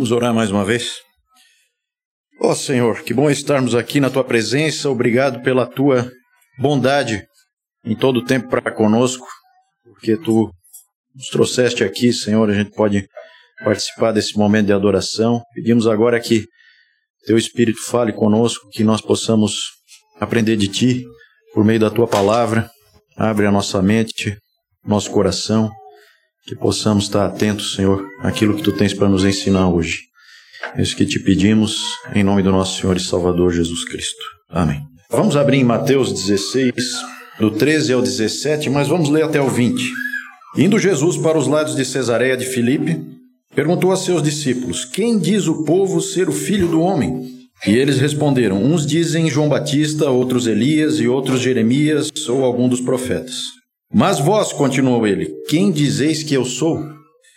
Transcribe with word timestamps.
Vamos 0.00 0.12
orar 0.12 0.32
mais 0.32 0.50
uma 0.50 0.64
vez? 0.64 0.94
Ó 2.40 2.52
oh, 2.52 2.54
Senhor, 2.54 3.02
que 3.02 3.12
bom 3.12 3.28
estarmos 3.28 3.74
aqui 3.74 4.00
na 4.00 4.08
tua 4.08 4.24
presença. 4.24 4.88
Obrigado 4.88 5.42
pela 5.42 5.66
tua 5.66 6.10
bondade 6.58 7.22
em 7.84 7.94
todo 7.94 8.16
o 8.16 8.24
tempo 8.24 8.48
para 8.48 8.72
conosco, 8.72 9.26
porque 9.84 10.16
tu 10.16 10.50
nos 11.14 11.26
trouxeste 11.26 11.84
aqui, 11.84 12.14
Senhor. 12.14 12.48
A 12.48 12.54
gente 12.54 12.70
pode 12.70 13.06
participar 13.62 14.12
desse 14.12 14.38
momento 14.38 14.68
de 14.68 14.72
adoração. 14.72 15.42
Pedimos 15.52 15.86
agora 15.86 16.18
que 16.18 16.46
teu 17.26 17.36
Espírito 17.36 17.84
fale 17.84 18.10
conosco, 18.10 18.70
que 18.70 18.82
nós 18.82 19.02
possamos 19.02 19.64
aprender 20.18 20.56
de 20.56 20.68
ti 20.68 21.04
por 21.52 21.62
meio 21.62 21.78
da 21.78 21.90
tua 21.90 22.08
palavra. 22.08 22.70
Abre 23.18 23.44
a 23.44 23.52
nossa 23.52 23.82
mente, 23.82 24.34
nosso 24.82 25.10
coração, 25.10 25.70
que 26.50 26.56
possamos 26.56 27.04
estar 27.04 27.26
atentos, 27.26 27.76
Senhor, 27.76 28.04
àquilo 28.18 28.56
que 28.56 28.62
tu 28.62 28.72
tens 28.72 28.92
para 28.92 29.08
nos 29.08 29.24
ensinar 29.24 29.68
hoje. 29.68 30.00
É 30.76 30.82
isso 30.82 30.96
que 30.96 31.06
te 31.06 31.20
pedimos, 31.20 31.80
em 32.12 32.24
nome 32.24 32.42
do 32.42 32.50
nosso 32.50 32.80
Senhor 32.80 32.96
e 32.96 33.00
Salvador 33.00 33.52
Jesus 33.52 33.84
Cristo. 33.84 34.20
Amém. 34.48 34.82
Vamos 35.08 35.36
abrir 35.36 35.58
em 35.58 35.64
Mateus 35.64 36.12
16, 36.12 36.74
do 37.38 37.52
13 37.52 37.92
ao 37.92 38.02
17, 38.02 38.68
mas 38.68 38.88
vamos 38.88 39.08
ler 39.08 39.22
até 39.22 39.40
o 39.40 39.48
20. 39.48 39.80
Indo 40.56 40.76
Jesus 40.76 41.16
para 41.16 41.38
os 41.38 41.46
lados 41.46 41.76
de 41.76 41.84
Cesareia 41.84 42.36
de 42.36 42.46
Filipe, 42.46 43.00
perguntou 43.54 43.92
a 43.92 43.96
seus 43.96 44.20
discípulos: 44.20 44.84
Quem 44.84 45.20
diz 45.20 45.46
o 45.46 45.62
povo 45.62 46.00
ser 46.00 46.28
o 46.28 46.32
filho 46.32 46.66
do 46.66 46.80
homem? 46.80 47.28
E 47.64 47.76
eles 47.76 48.00
responderam: 48.00 48.60
Uns 48.60 48.84
dizem 48.84 49.30
João 49.30 49.48
Batista, 49.48 50.10
outros 50.10 50.48
Elias 50.48 50.98
e 50.98 51.06
outros 51.06 51.40
Jeremias 51.40 52.10
ou 52.28 52.44
algum 52.44 52.68
dos 52.68 52.80
profetas. 52.80 53.59
Mas 53.92 54.20
vós, 54.20 54.52
continuou 54.52 55.04
ele, 55.06 55.34
quem 55.48 55.72
dizeis 55.72 56.22
que 56.22 56.34
eu 56.34 56.44
sou? 56.44 56.80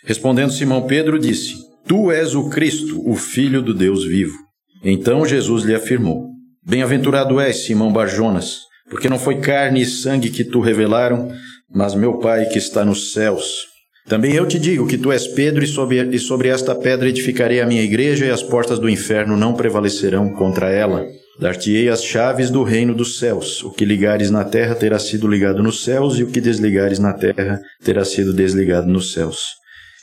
Respondendo 0.04 0.52
Simão 0.52 0.82
Pedro, 0.86 1.18
disse: 1.18 1.56
Tu 1.86 2.12
és 2.12 2.34
o 2.34 2.48
Cristo, 2.48 3.02
o 3.08 3.16
Filho 3.16 3.60
do 3.60 3.74
Deus 3.74 4.04
vivo. 4.04 4.34
Então 4.82 5.26
Jesus 5.26 5.64
lhe 5.64 5.74
afirmou: 5.74 6.28
Bem-aventurado 6.64 7.40
és, 7.40 7.64
Simão 7.64 7.92
Barjonas, 7.92 8.60
porque 8.88 9.08
não 9.08 9.18
foi 9.18 9.40
carne 9.40 9.82
e 9.82 9.86
sangue 9.86 10.30
que 10.30 10.44
tu 10.44 10.60
revelaram, 10.60 11.28
mas 11.74 11.94
meu 11.94 12.18
Pai 12.18 12.46
que 12.46 12.58
está 12.58 12.84
nos 12.84 13.12
céus. 13.12 13.66
Também 14.06 14.34
eu 14.34 14.46
te 14.46 14.58
digo 14.58 14.86
que 14.86 14.98
tu 14.98 15.10
és 15.10 15.26
Pedro, 15.26 15.64
e 15.64 15.66
sobre, 15.66 16.14
e 16.14 16.18
sobre 16.18 16.48
esta 16.48 16.74
pedra 16.74 17.08
edificarei 17.08 17.60
a 17.60 17.66
minha 17.66 17.82
igreja, 17.82 18.26
e 18.26 18.30
as 18.30 18.42
portas 18.42 18.78
do 18.78 18.88
inferno 18.88 19.36
não 19.36 19.54
prevalecerão 19.54 20.30
contra 20.30 20.70
ela. 20.70 21.04
Dar-te-ei 21.38 21.88
as 21.88 22.04
chaves 22.04 22.50
do 22.50 22.62
reino 22.62 22.94
dos 22.94 23.18
céus. 23.18 23.62
O 23.64 23.70
que 23.70 23.84
ligares 23.84 24.30
na 24.30 24.44
terra 24.44 24.74
terá 24.74 24.98
sido 24.98 25.26
ligado 25.26 25.62
nos 25.62 25.82
céus, 25.82 26.18
e 26.18 26.22
o 26.22 26.30
que 26.30 26.40
desligares 26.40 26.98
na 26.98 27.12
terra 27.12 27.60
terá 27.84 28.04
sido 28.04 28.32
desligado 28.32 28.86
nos 28.86 29.12
céus. 29.12 29.54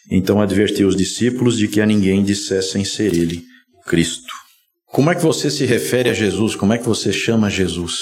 Então 0.10 0.42
advertiu 0.42 0.88
os 0.88 0.96
discípulos 0.96 1.58
de 1.58 1.68
que 1.68 1.80
a 1.80 1.86
ninguém 1.86 2.24
dissessem 2.24 2.84
ser 2.84 3.14
ele 3.14 3.44
Cristo. 3.86 4.34
Como 4.88 5.10
é 5.10 5.16
que 5.16 5.22
você 5.22 5.50
se 5.50 5.66
refere 5.66 6.10
a 6.10 6.14
Jesus? 6.14 6.56
Como 6.56 6.74
é 6.74 6.78
que 6.78 6.86
você 6.86 7.14
chama 7.14 7.50
Jesus? 7.50 8.00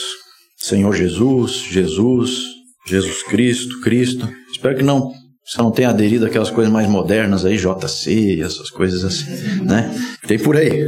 Senhor 0.58 0.96
Jesus, 0.96 1.64
Jesus, 1.70 2.42
Jesus 2.88 3.24
Cristo, 3.24 3.80
Cristo. 3.82 4.28
Espero 4.52 4.76
que 4.76 4.84
não 4.84 5.12
você 5.46 5.58
não 5.58 5.72
tenha 5.72 5.90
aderido 5.90 6.28
àquelas 6.28 6.52
coisas 6.52 6.72
mais 6.72 6.88
modernas 6.88 7.44
aí, 7.44 7.58
JC, 7.58 8.40
essas 8.40 8.70
coisas 8.70 9.04
assim, 9.04 9.64
né? 9.64 9.92
Tem 10.28 10.38
por 10.38 10.56
aí. 10.56 10.88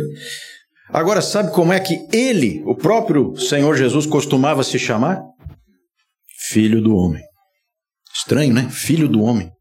Agora, 0.94 1.22
sabe 1.22 1.52
como 1.54 1.72
é 1.72 1.80
que 1.80 2.08
ele, 2.12 2.62
o 2.66 2.76
próprio 2.76 3.36
Senhor 3.38 3.76
Jesus, 3.76 4.06
costumava 4.06 4.64
se 4.64 4.78
chamar? 4.78 5.22
Filho 6.50 6.82
do 6.82 6.96
homem. 6.96 7.24
Estranho, 8.14 8.54
né? 8.54 8.70
Filho 8.70 9.08
do 9.08 9.22
homem 9.22 9.52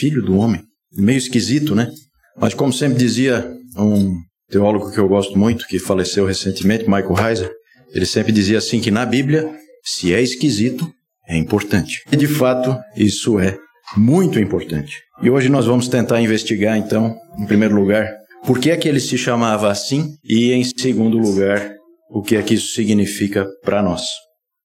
filho 0.00 0.22
do 0.22 0.38
homem. 0.38 0.62
Meio 0.96 1.18
esquisito, 1.18 1.74
né? 1.74 1.90
Mas 2.38 2.54
como 2.54 2.72
sempre 2.72 2.98
dizia 2.98 3.52
um 3.76 4.14
teólogo 4.50 4.90
que 4.90 4.98
eu 4.98 5.06
gosto 5.06 5.38
muito, 5.38 5.66
que 5.66 5.78
faleceu 5.78 6.24
recentemente, 6.24 6.88
Michael 6.88 7.14
Heiser, 7.18 7.50
ele 7.92 8.06
sempre 8.06 8.32
dizia 8.32 8.58
assim 8.58 8.80
que 8.80 8.90
na 8.90 9.04
Bíblia, 9.04 9.48
se 9.84 10.14
é 10.14 10.22
esquisito, 10.22 10.90
é 11.28 11.36
importante. 11.36 12.02
E 12.10 12.16
de 12.16 12.26
fato, 12.26 12.76
isso 12.96 13.38
é 13.38 13.56
muito 13.96 14.40
importante. 14.40 14.96
E 15.22 15.28
hoje 15.28 15.48
nós 15.48 15.66
vamos 15.66 15.86
tentar 15.86 16.20
investigar 16.20 16.78
então, 16.78 17.14
em 17.38 17.46
primeiro 17.46 17.74
lugar, 17.74 18.08
por 18.44 18.58
que 18.58 18.70
é 18.70 18.76
que 18.76 18.88
ele 18.88 19.00
se 19.00 19.16
chamava 19.18 19.70
assim 19.70 20.14
e 20.24 20.52
em 20.52 20.64
segundo 20.64 21.18
lugar, 21.18 21.74
o 22.10 22.22
que 22.22 22.36
é 22.36 22.42
que 22.42 22.54
isso 22.54 22.74
significa 22.74 23.46
para 23.64 23.82
nós. 23.82 24.02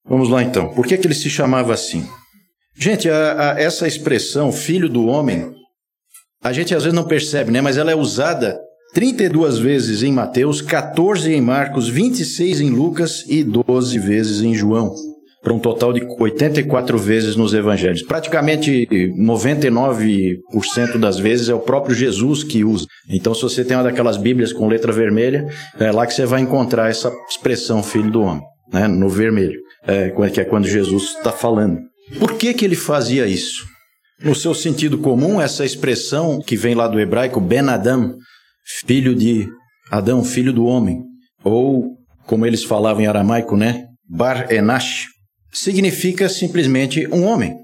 Vamos 0.08 0.28
lá 0.28 0.42
então. 0.42 0.68
Por 0.74 0.86
que 0.86 0.94
é 0.94 0.96
que 0.96 1.06
ele 1.06 1.14
se 1.14 1.28
chamava 1.28 1.74
assim? 1.74 2.06
Gente, 2.78 3.08
a, 3.08 3.52
a, 3.52 3.60
essa 3.60 3.86
expressão, 3.86 4.52
filho 4.52 4.88
do 4.88 5.06
homem, 5.06 5.50
a 6.42 6.52
gente 6.52 6.74
às 6.74 6.84
vezes 6.84 6.94
não 6.94 7.06
percebe, 7.06 7.50
né? 7.50 7.60
Mas 7.60 7.76
ela 7.76 7.90
é 7.90 7.94
usada 7.94 8.58
32 8.94 9.58
vezes 9.58 10.02
em 10.02 10.12
Mateus, 10.12 10.62
14 10.62 11.32
em 11.32 11.40
Marcos, 11.40 11.88
26 11.88 12.60
em 12.60 12.70
Lucas 12.70 13.24
e 13.28 13.42
12 13.42 13.98
vezes 13.98 14.42
em 14.42 14.54
João. 14.54 14.94
Para 15.46 15.54
um 15.54 15.60
total 15.60 15.92
de 15.92 16.04
84 16.18 16.98
vezes 16.98 17.36
nos 17.36 17.54
evangelhos. 17.54 18.02
Praticamente 18.02 18.88
99% 19.16 20.98
das 20.98 21.20
vezes 21.20 21.48
é 21.48 21.54
o 21.54 21.60
próprio 21.60 21.94
Jesus 21.94 22.42
que 22.42 22.64
usa. 22.64 22.84
Então, 23.08 23.32
se 23.32 23.42
você 23.42 23.64
tem 23.64 23.76
uma 23.76 23.84
daquelas 23.84 24.16
Bíblias 24.16 24.52
com 24.52 24.66
letra 24.66 24.90
vermelha, 24.90 25.46
é 25.78 25.92
lá 25.92 26.04
que 26.04 26.14
você 26.14 26.26
vai 26.26 26.40
encontrar 26.40 26.90
essa 26.90 27.12
expressão 27.30 27.80
filho 27.80 28.10
do 28.10 28.22
homem, 28.22 28.42
né? 28.72 28.88
no 28.88 29.08
vermelho, 29.08 29.60
é, 29.86 30.10
que 30.32 30.40
é 30.40 30.44
quando 30.44 30.66
Jesus 30.66 31.14
está 31.16 31.30
falando. 31.30 31.78
Por 32.18 32.32
que, 32.32 32.52
que 32.52 32.64
ele 32.64 32.74
fazia 32.74 33.28
isso? 33.28 33.64
No 34.20 34.34
seu 34.34 34.52
sentido 34.52 34.98
comum, 34.98 35.40
essa 35.40 35.64
expressão 35.64 36.40
que 36.44 36.56
vem 36.56 36.74
lá 36.74 36.88
do 36.88 36.98
hebraico, 36.98 37.40
Ben 37.40 37.68
Adam, 37.68 38.16
filho 38.84 39.14
de 39.14 39.46
Adão, 39.92 40.24
filho 40.24 40.52
do 40.52 40.64
homem, 40.64 41.04
ou 41.44 41.92
como 42.26 42.44
eles 42.44 42.64
falavam 42.64 43.04
em 43.04 43.06
aramaico, 43.06 43.56
né? 43.56 43.84
Bar 44.10 44.50
Enash, 44.50 45.06
significa 45.56 46.28
simplesmente 46.28 47.06
um 47.08 47.24
homem. 47.24 47.56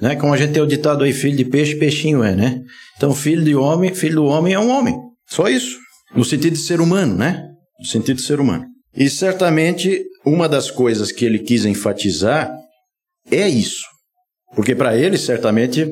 Né? 0.00 0.16
Como 0.16 0.34
a 0.34 0.36
gente 0.36 0.52
tem 0.52 0.62
o 0.62 0.66
ditado 0.66 1.04
aí, 1.04 1.12
filho 1.12 1.36
de 1.36 1.44
peixe, 1.44 1.76
peixinho 1.76 2.22
é, 2.22 2.34
né? 2.34 2.60
Então, 2.96 3.14
filho 3.14 3.44
de 3.44 3.54
homem, 3.54 3.94
filho 3.94 4.16
do 4.16 4.24
homem 4.24 4.52
é 4.52 4.58
um 4.58 4.68
homem. 4.68 4.94
Só 5.28 5.48
isso. 5.48 5.78
No 6.14 6.24
sentido 6.24 6.54
de 6.54 6.58
ser 6.58 6.80
humano, 6.80 7.16
né? 7.16 7.48
No 7.78 7.86
sentido 7.86 8.16
de 8.16 8.22
ser 8.22 8.40
humano. 8.40 8.66
E 8.94 9.08
certamente 9.08 10.04
uma 10.24 10.48
das 10.48 10.70
coisas 10.70 11.12
que 11.12 11.24
ele 11.24 11.38
quis 11.38 11.64
enfatizar 11.64 12.50
é 13.30 13.48
isso. 13.48 13.84
Porque 14.54 14.74
para 14.74 14.96
ele, 14.96 15.16
certamente, 15.16 15.86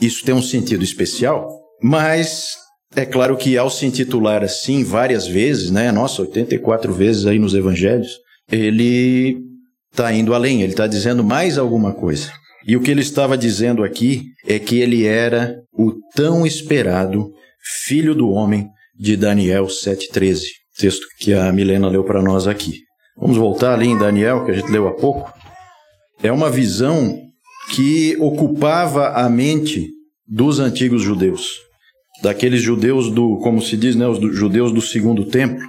isso 0.00 0.24
tem 0.24 0.34
um 0.34 0.42
sentido 0.42 0.84
especial, 0.84 1.48
mas 1.82 2.56
é 2.94 3.04
claro 3.04 3.36
que 3.36 3.56
ao 3.56 3.70
se 3.70 3.86
intitular 3.86 4.42
assim 4.42 4.82
várias 4.84 5.26
vezes, 5.26 5.70
né? 5.70 5.90
Nossa, 5.92 6.22
84 6.22 6.92
vezes 6.92 7.26
aí 7.26 7.38
nos 7.38 7.54
evangelhos, 7.54 8.08
ele 8.50 9.47
está 9.98 10.12
indo 10.12 10.32
além, 10.32 10.62
ele 10.62 10.72
está 10.72 10.86
dizendo 10.86 11.24
mais 11.24 11.58
alguma 11.58 11.92
coisa. 11.92 12.30
E 12.64 12.76
o 12.76 12.80
que 12.80 12.90
ele 12.90 13.00
estava 13.00 13.36
dizendo 13.36 13.82
aqui 13.82 14.26
é 14.46 14.56
que 14.56 14.78
ele 14.78 15.04
era 15.04 15.56
o 15.72 15.92
tão 16.14 16.46
esperado 16.46 17.32
filho 17.84 18.14
do 18.14 18.30
homem 18.30 18.68
de 18.96 19.16
Daniel 19.16 19.66
7,13, 19.66 20.42
texto 20.76 21.04
que 21.18 21.34
a 21.34 21.52
Milena 21.52 21.88
leu 21.88 22.04
para 22.04 22.22
nós 22.22 22.46
aqui. 22.46 22.74
Vamos 23.16 23.36
voltar 23.36 23.74
ali 23.74 23.88
em 23.88 23.98
Daniel, 23.98 24.44
que 24.44 24.52
a 24.52 24.54
gente 24.54 24.70
leu 24.70 24.86
há 24.86 24.94
pouco. 24.94 25.32
É 26.22 26.30
uma 26.30 26.48
visão 26.48 27.18
que 27.70 28.16
ocupava 28.20 29.08
a 29.08 29.28
mente 29.28 29.88
dos 30.26 30.60
antigos 30.60 31.02
judeus, 31.02 31.48
daqueles 32.22 32.62
judeus 32.62 33.10
do, 33.10 33.38
como 33.38 33.60
se 33.60 33.76
diz, 33.76 33.96
né, 33.96 34.06
os 34.06 34.18
judeus 34.36 34.72
do 34.72 34.80
segundo 34.80 35.24
templo, 35.24 35.66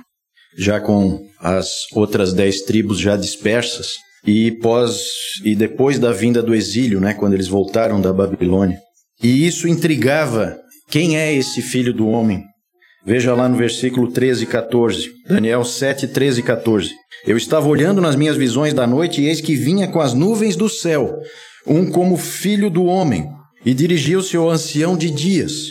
já 0.56 0.80
com 0.80 1.20
as 1.40 1.88
outras 1.94 2.32
dez 2.32 2.62
tribos 2.62 3.00
já 3.00 3.18
dispersas 3.18 3.94
e 4.26 4.52
pós 4.60 5.02
e 5.44 5.56
depois 5.56 5.98
da 6.00 6.12
vinda 6.12 6.42
do 6.42 6.54
exílio, 6.54 7.00
né, 7.00 7.14
quando 7.14 7.34
eles 7.34 7.48
voltaram 7.48 8.02
da 8.02 8.12
Babilônia. 8.12 8.78
E 9.22 9.46
isso 9.46 9.68
intrigava 9.68 10.58
quem 10.90 11.18
é 11.18 11.34
esse 11.34 11.62
filho 11.62 11.94
do 11.94 12.08
homem. 12.08 12.44
Veja 13.06 13.34
lá 13.34 13.48
no 13.48 13.58
versículo 13.58 14.12
13 14.12 14.44
e 14.44 14.48
14, 14.48 15.10
Daniel 15.28 15.64
7, 15.64 16.08
13 16.08 16.42
e 16.42 16.44
14. 16.44 16.92
Eu 17.26 17.38
estava 17.38 17.68
olhando 17.68 18.02
nas 18.02 18.16
minhas 18.16 18.36
visões 18.36 18.74
da 18.74 18.86
noite 18.86 19.22
e 19.22 19.28
eis 19.28 19.42
que 19.42 19.56
vinha 19.56 19.88
com 19.88 20.00
as 20.00 20.14
nuvens 20.14 20.56
do 20.56 20.70
céu, 20.70 21.18
um 21.66 21.90
como 21.90 22.18
filho 22.18 22.70
do 22.70 22.86
homem, 22.86 23.30
e 23.66 23.74
dirigiu-se 23.74 24.36
ao 24.36 24.50
ancião 24.50 24.98
de 24.98 25.10
dias, 25.10 25.70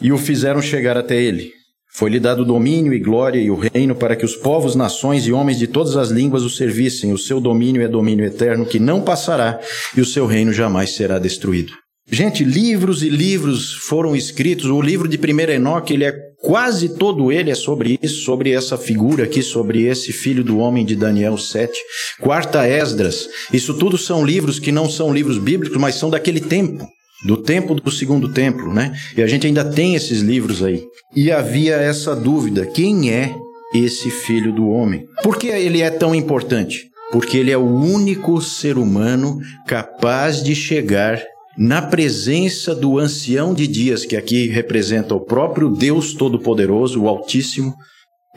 e 0.00 0.12
o 0.12 0.18
fizeram 0.18 0.62
chegar 0.62 0.96
até 0.96 1.20
ele. 1.20 1.57
Foi-lhe 1.98 2.20
dado 2.20 2.44
domínio 2.44 2.94
e 2.94 3.00
glória 3.00 3.40
e 3.40 3.50
o 3.50 3.56
reino 3.56 3.92
para 3.92 4.14
que 4.14 4.24
os 4.24 4.36
povos, 4.36 4.76
nações 4.76 5.26
e 5.26 5.32
homens 5.32 5.58
de 5.58 5.66
todas 5.66 5.96
as 5.96 6.10
línguas 6.10 6.44
o 6.44 6.48
servissem. 6.48 7.12
O 7.12 7.18
seu 7.18 7.40
domínio 7.40 7.82
é 7.82 7.88
domínio 7.88 8.24
eterno 8.24 8.64
que 8.64 8.78
não 8.78 9.00
passará, 9.00 9.58
e 9.96 10.00
o 10.00 10.04
seu 10.04 10.24
reino 10.24 10.52
jamais 10.52 10.90
será 10.90 11.18
destruído. 11.18 11.72
Gente, 12.08 12.44
livros 12.44 13.02
e 13.02 13.08
livros 13.08 13.72
foram 13.72 14.14
escritos. 14.14 14.66
O 14.66 14.80
livro 14.80 15.08
de 15.08 15.18
1 15.18 15.50
Enoque, 15.50 15.92
ele 15.92 16.04
é 16.04 16.14
quase 16.40 16.90
todo 16.90 17.32
ele 17.32 17.50
é 17.50 17.56
sobre 17.56 17.98
isso, 18.00 18.22
sobre 18.22 18.52
essa 18.52 18.78
figura 18.78 19.24
aqui, 19.24 19.42
sobre 19.42 19.82
esse 19.82 20.12
filho 20.12 20.44
do 20.44 20.58
homem 20.58 20.86
de 20.86 20.94
Daniel 20.94 21.36
7. 21.36 21.76
Quarta 22.20 22.64
Esdras. 22.64 23.28
Isso 23.52 23.74
tudo 23.74 23.98
são 23.98 24.24
livros 24.24 24.60
que 24.60 24.70
não 24.70 24.88
são 24.88 25.12
livros 25.12 25.36
bíblicos, 25.36 25.76
mas 25.76 25.96
são 25.96 26.08
daquele 26.08 26.40
tempo. 26.40 26.86
Do 27.24 27.36
tempo 27.36 27.74
do 27.74 27.90
segundo 27.90 28.32
templo, 28.32 28.72
né? 28.72 28.92
E 29.16 29.22
a 29.22 29.26
gente 29.26 29.46
ainda 29.46 29.64
tem 29.64 29.94
esses 29.94 30.20
livros 30.20 30.62
aí. 30.62 30.84
E 31.14 31.30
havia 31.30 31.76
essa 31.76 32.14
dúvida: 32.14 32.66
quem 32.66 33.10
é 33.10 33.34
esse 33.74 34.10
filho 34.10 34.52
do 34.52 34.68
homem? 34.68 35.04
Por 35.22 35.36
que 35.36 35.48
ele 35.48 35.82
é 35.82 35.90
tão 35.90 36.14
importante? 36.14 36.88
Porque 37.10 37.38
ele 37.38 37.50
é 37.50 37.56
o 37.56 37.66
único 37.66 38.40
ser 38.40 38.76
humano 38.76 39.38
capaz 39.66 40.42
de 40.42 40.54
chegar 40.54 41.22
na 41.56 41.82
presença 41.82 42.74
do 42.74 42.98
ancião 42.98 43.52
de 43.52 43.66
dias, 43.66 44.04
que 44.04 44.16
aqui 44.16 44.46
representa 44.48 45.14
o 45.14 45.20
próprio 45.20 45.70
Deus 45.70 46.14
Todo-Poderoso, 46.14 47.02
o 47.02 47.08
Altíssimo. 47.08 47.74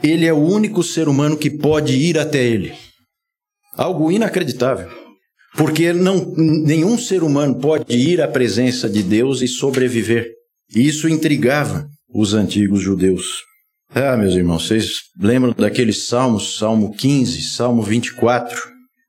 Ele 0.02 0.26
é 0.26 0.34
o 0.34 0.40
único 0.40 0.82
ser 0.82 1.08
humano 1.08 1.38
que 1.38 1.50
pode 1.50 1.94
ir 1.94 2.18
até 2.18 2.44
ele. 2.44 2.74
Algo 3.76 4.12
inacreditável. 4.12 4.90
Porque 5.56 5.92
não, 5.92 6.34
nenhum 6.36 6.98
ser 6.98 7.24
humano 7.24 7.56
pode 7.56 7.94
ir 7.94 8.22
à 8.22 8.28
presença 8.28 8.90
de 8.90 9.04
Deus 9.04 9.42
e 9.42 9.48
sobreviver. 9.48 10.32
E 10.74 10.88
isso 10.88 11.10
intrigava 11.10 11.88
os 12.14 12.34
antigos 12.34 12.82
judeus. 12.82 13.26
Ah, 13.94 14.16
meus 14.16 14.34
irmãos, 14.34 14.68
vocês 14.68 14.92
lembram 15.20 15.54
daqueles 15.58 16.08
salmos, 16.08 16.58
Salmo 16.58 16.96
15, 16.96 17.42
Salmo 17.42 17.82
24? 17.82 18.58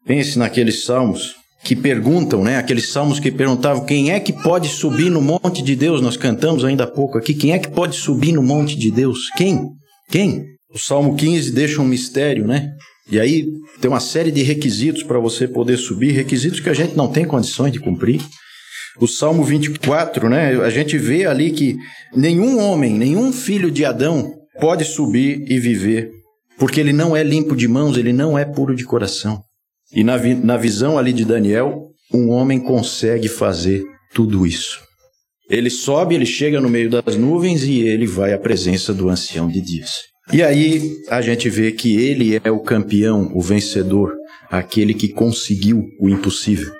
Pense 0.04 0.36
naqueles 0.36 0.84
salmos 0.84 1.36
que 1.62 1.76
perguntam, 1.76 2.42
né? 2.42 2.56
Aqueles 2.56 2.90
salmos 2.90 3.20
que 3.20 3.30
perguntavam 3.30 3.84
quem 3.84 4.10
é 4.10 4.18
que 4.18 4.32
pode 4.32 4.68
subir 4.68 5.10
no 5.10 5.22
monte 5.22 5.62
de 5.62 5.76
Deus. 5.76 6.00
Nós 6.00 6.16
cantamos 6.16 6.64
ainda 6.64 6.84
há 6.84 6.90
pouco 6.90 7.16
aqui. 7.16 7.34
Quem 7.34 7.52
é 7.52 7.58
que 7.60 7.70
pode 7.70 7.94
subir 7.94 8.32
no 8.32 8.42
monte 8.42 8.74
de 8.74 8.90
Deus? 8.90 9.30
Quem? 9.36 9.68
Quem? 10.10 10.44
O 10.74 10.78
Salmo 10.78 11.14
15 11.14 11.52
deixa 11.52 11.80
um 11.80 11.84
mistério, 11.84 12.46
né? 12.46 12.72
E 13.10 13.18
aí 13.18 13.46
tem 13.80 13.90
uma 13.90 14.00
série 14.00 14.30
de 14.30 14.42
requisitos 14.42 15.02
para 15.02 15.18
você 15.18 15.48
poder 15.48 15.76
subir, 15.76 16.12
requisitos 16.12 16.60
que 16.60 16.70
a 16.70 16.74
gente 16.74 16.96
não 16.96 17.08
tem 17.08 17.24
condições 17.24 17.72
de 17.72 17.80
cumprir. 17.80 18.20
O 19.00 19.06
Salmo 19.06 19.42
24, 19.42 20.28
né? 20.28 20.54
A 20.62 20.70
gente 20.70 20.98
vê 20.98 21.26
ali 21.26 21.50
que 21.50 21.76
nenhum 22.14 22.58
homem, 22.58 22.94
nenhum 22.94 23.32
filho 23.32 23.70
de 23.70 23.84
Adão 23.84 24.34
pode 24.60 24.84
subir 24.84 25.44
e 25.50 25.58
viver, 25.58 26.10
porque 26.58 26.78
ele 26.78 26.92
não 26.92 27.16
é 27.16 27.22
limpo 27.22 27.56
de 27.56 27.66
mãos, 27.66 27.96
ele 27.96 28.12
não 28.12 28.38
é 28.38 28.44
puro 28.44 28.76
de 28.76 28.84
coração. 28.84 29.42
E 29.92 30.04
na, 30.04 30.16
vi 30.16 30.34
na 30.34 30.56
visão 30.56 30.98
ali 30.98 31.12
de 31.12 31.24
Daniel, 31.24 31.88
um 32.12 32.28
homem 32.30 32.60
consegue 32.60 33.28
fazer 33.28 33.82
tudo 34.14 34.46
isso. 34.46 34.78
Ele 35.48 35.70
sobe, 35.70 36.14
ele 36.14 36.26
chega 36.26 36.60
no 36.60 36.68
meio 36.68 36.88
das 36.88 37.16
nuvens 37.16 37.64
e 37.64 37.80
ele 37.80 38.06
vai 38.06 38.32
à 38.32 38.38
presença 38.38 38.94
do 38.94 39.08
ancião 39.08 39.48
de 39.48 39.60
dias. 39.60 40.11
E 40.30 40.42
aí 40.42 40.96
a 41.08 41.20
gente 41.20 41.48
vê 41.48 41.72
que 41.72 41.96
ele 41.96 42.40
é 42.44 42.50
o 42.50 42.60
campeão, 42.60 43.30
o 43.34 43.40
vencedor, 43.40 44.14
aquele 44.50 44.94
que 44.94 45.08
conseguiu 45.08 45.88
o 45.98 46.08
impossível. 46.08 46.72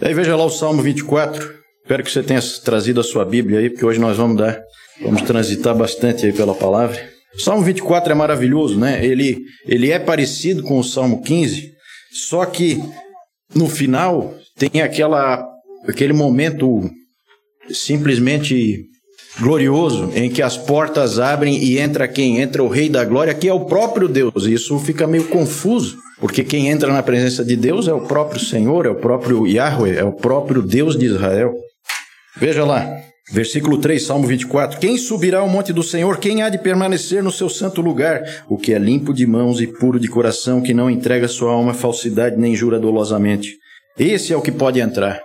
E 0.00 0.06
aí 0.06 0.14
veja 0.14 0.36
lá 0.36 0.44
o 0.44 0.50
Salmo 0.50 0.82
24. 0.82 1.62
Espero 1.82 2.02
que 2.02 2.10
você 2.10 2.22
tenha 2.22 2.40
trazido 2.64 3.00
a 3.00 3.04
sua 3.04 3.24
Bíblia 3.24 3.60
aí, 3.60 3.70
porque 3.70 3.84
hoje 3.84 3.98
nós 3.98 4.16
vamos 4.16 4.36
dar, 4.36 4.60
vamos 5.00 5.22
transitar 5.22 5.74
bastante 5.74 6.26
aí 6.26 6.32
pela 6.32 6.54
palavra. 6.54 7.00
O 7.34 7.40
Salmo 7.40 7.62
24 7.62 8.12
é 8.12 8.14
maravilhoso, 8.14 8.78
né? 8.78 9.04
Ele, 9.04 9.38
ele 9.66 9.90
é 9.90 9.98
parecido 9.98 10.62
com 10.62 10.78
o 10.78 10.84
Salmo 10.84 11.22
15, 11.22 11.72
só 12.28 12.44
que 12.44 12.78
no 13.54 13.68
final 13.68 14.34
tem 14.56 14.82
aquela, 14.82 15.44
aquele 15.88 16.12
momento 16.12 16.90
simplesmente 17.70 18.84
glorioso 19.40 20.10
em 20.14 20.30
que 20.30 20.42
as 20.42 20.56
portas 20.56 21.18
abrem 21.18 21.56
e 21.56 21.78
entra 21.78 22.08
quem? 22.08 22.40
Entra 22.40 22.62
o 22.62 22.68
Rei 22.68 22.88
da 22.88 23.04
Glória, 23.04 23.34
que 23.34 23.48
é 23.48 23.52
o 23.52 23.64
próprio 23.64 24.08
Deus. 24.08 24.46
Isso 24.46 24.78
fica 24.78 25.06
meio 25.06 25.28
confuso, 25.28 25.96
porque 26.20 26.44
quem 26.44 26.68
entra 26.68 26.92
na 26.92 27.02
presença 27.02 27.44
de 27.44 27.56
Deus 27.56 27.88
é 27.88 27.92
o 27.92 28.02
próprio 28.02 28.40
Senhor, 28.40 28.86
é 28.86 28.90
o 28.90 28.96
próprio 28.96 29.46
Yahweh, 29.46 29.96
é 29.96 30.04
o 30.04 30.12
próprio 30.12 30.62
Deus 30.62 30.96
de 30.96 31.06
Israel. 31.06 31.54
Veja 32.36 32.64
lá, 32.64 32.88
versículo 33.32 33.78
3, 33.78 34.02
Salmo 34.02 34.26
24: 34.26 34.78
Quem 34.78 34.96
subirá 34.96 35.40
ao 35.40 35.48
monte 35.48 35.72
do 35.72 35.82
Senhor? 35.82 36.18
Quem 36.18 36.42
há 36.42 36.48
de 36.48 36.58
permanecer 36.58 37.22
no 37.22 37.32
seu 37.32 37.48
santo 37.48 37.80
lugar? 37.80 38.22
O 38.48 38.56
que 38.56 38.72
é 38.72 38.78
limpo 38.78 39.12
de 39.12 39.26
mãos 39.26 39.60
e 39.60 39.66
puro 39.66 39.98
de 39.98 40.08
coração, 40.08 40.60
que 40.60 40.74
não 40.74 40.90
entrega 40.90 41.28
sua 41.28 41.52
alma 41.52 41.74
falsidade 41.74 42.36
nem 42.36 42.54
jura 42.54 42.78
dolosamente. 42.78 43.56
Esse 43.98 44.32
é 44.32 44.36
o 44.36 44.42
que 44.42 44.52
pode 44.52 44.80
entrar. 44.80 45.20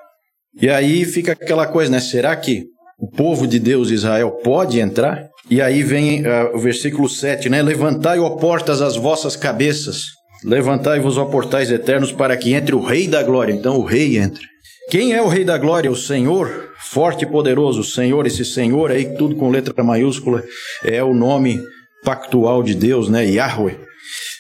E 0.60 0.70
aí 0.70 1.06
fica 1.06 1.34
aquela 1.34 1.68
coisa, 1.68 1.92
né? 1.92 2.00
Será 2.00 2.36
que 2.36 2.66
o 2.98 3.08
povo 3.08 3.46
de 3.46 3.60
Deus, 3.60 3.92
Israel, 3.92 4.32
pode 4.44 4.80
entrar? 4.80 5.28
E 5.50 5.62
aí 5.62 5.84
vem 5.84 6.26
uh, 6.26 6.56
o 6.56 6.60
versículo 6.60 7.08
7, 7.08 7.48
né? 7.48 7.62
Levantai, 7.62 8.20
ó 8.20 8.32
portas, 8.32 8.82
as 8.82 8.96
vossas 8.96 9.36
cabeças. 9.36 10.06
Levantai-vos, 10.44 11.18
ó 11.18 11.26
portais 11.26 11.72
eternos, 11.72 12.12
para 12.12 12.36
que 12.36 12.54
entre 12.54 12.76
o 12.76 12.84
Rei 12.84 13.08
da 13.08 13.24
Glória. 13.24 13.54
Então 13.54 13.78
o 13.78 13.86
Rei 13.86 14.18
entra. 14.18 14.42
Quem 14.90 15.14
é 15.14 15.22
o 15.22 15.28
Rei 15.28 15.44
da 15.44 15.58
Glória? 15.58 15.92
O 15.92 15.96
Senhor, 15.96 16.70
forte 16.80 17.24
e 17.24 17.28
poderoso. 17.28 17.82
O 17.82 17.84
Senhor, 17.84 18.26
esse 18.26 18.44
Senhor 18.44 18.92
aí, 18.92 19.16
tudo 19.16 19.36
com 19.36 19.50
letra 19.50 19.84
maiúscula, 19.84 20.44
é 20.84 21.04
o 21.04 21.14
nome 21.14 21.60
pactual 22.04 22.64
de 22.64 22.74
Deus, 22.74 23.10
né? 23.10 23.26
Yahweh. 23.26 23.87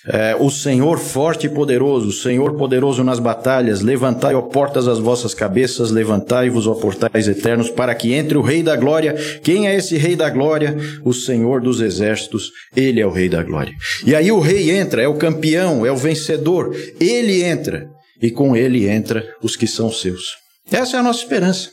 É, 0.09 0.35
o 0.39 0.49
Senhor 0.49 0.97
forte 0.97 1.47
e 1.47 1.49
poderoso, 1.49 2.07
o 2.07 2.13
Senhor 2.13 2.55
poderoso 2.55 3.03
nas 3.03 3.19
batalhas, 3.19 3.81
levantai, 3.81 4.35
ó 4.35 4.41
portas, 4.41 4.87
as 4.87 4.99
vossas 4.99 5.33
cabeças, 5.33 5.91
levantai-vos, 5.91 6.65
ó 6.65 6.73
portais 6.73 7.27
eternos, 7.27 7.69
para 7.69 7.93
que 7.93 8.13
entre 8.13 8.37
o 8.37 8.41
Rei 8.41 8.63
da 8.63 8.75
Glória. 8.75 9.13
Quem 9.43 9.67
é 9.67 9.75
esse 9.75 9.97
Rei 9.97 10.15
da 10.15 10.29
Glória? 10.29 10.77
O 11.03 11.13
Senhor 11.13 11.61
dos 11.61 11.81
Exércitos, 11.81 12.51
ele 12.75 13.01
é 13.01 13.05
o 13.05 13.11
Rei 13.11 13.27
da 13.27 13.43
Glória. 13.43 13.73
E 14.05 14.15
aí 14.15 14.31
o 14.31 14.39
Rei 14.39 14.71
entra, 14.71 15.01
é 15.01 15.07
o 15.07 15.17
campeão, 15.17 15.85
é 15.85 15.91
o 15.91 15.97
vencedor, 15.97 16.73
ele 16.99 17.43
entra, 17.43 17.87
e 18.21 18.31
com 18.31 18.55
ele 18.55 18.87
entra 18.87 19.25
os 19.43 19.55
que 19.55 19.67
são 19.67 19.91
seus. 19.91 20.23
Essa 20.71 20.97
é 20.97 20.99
a 20.99 21.03
nossa 21.03 21.19
esperança. 21.19 21.69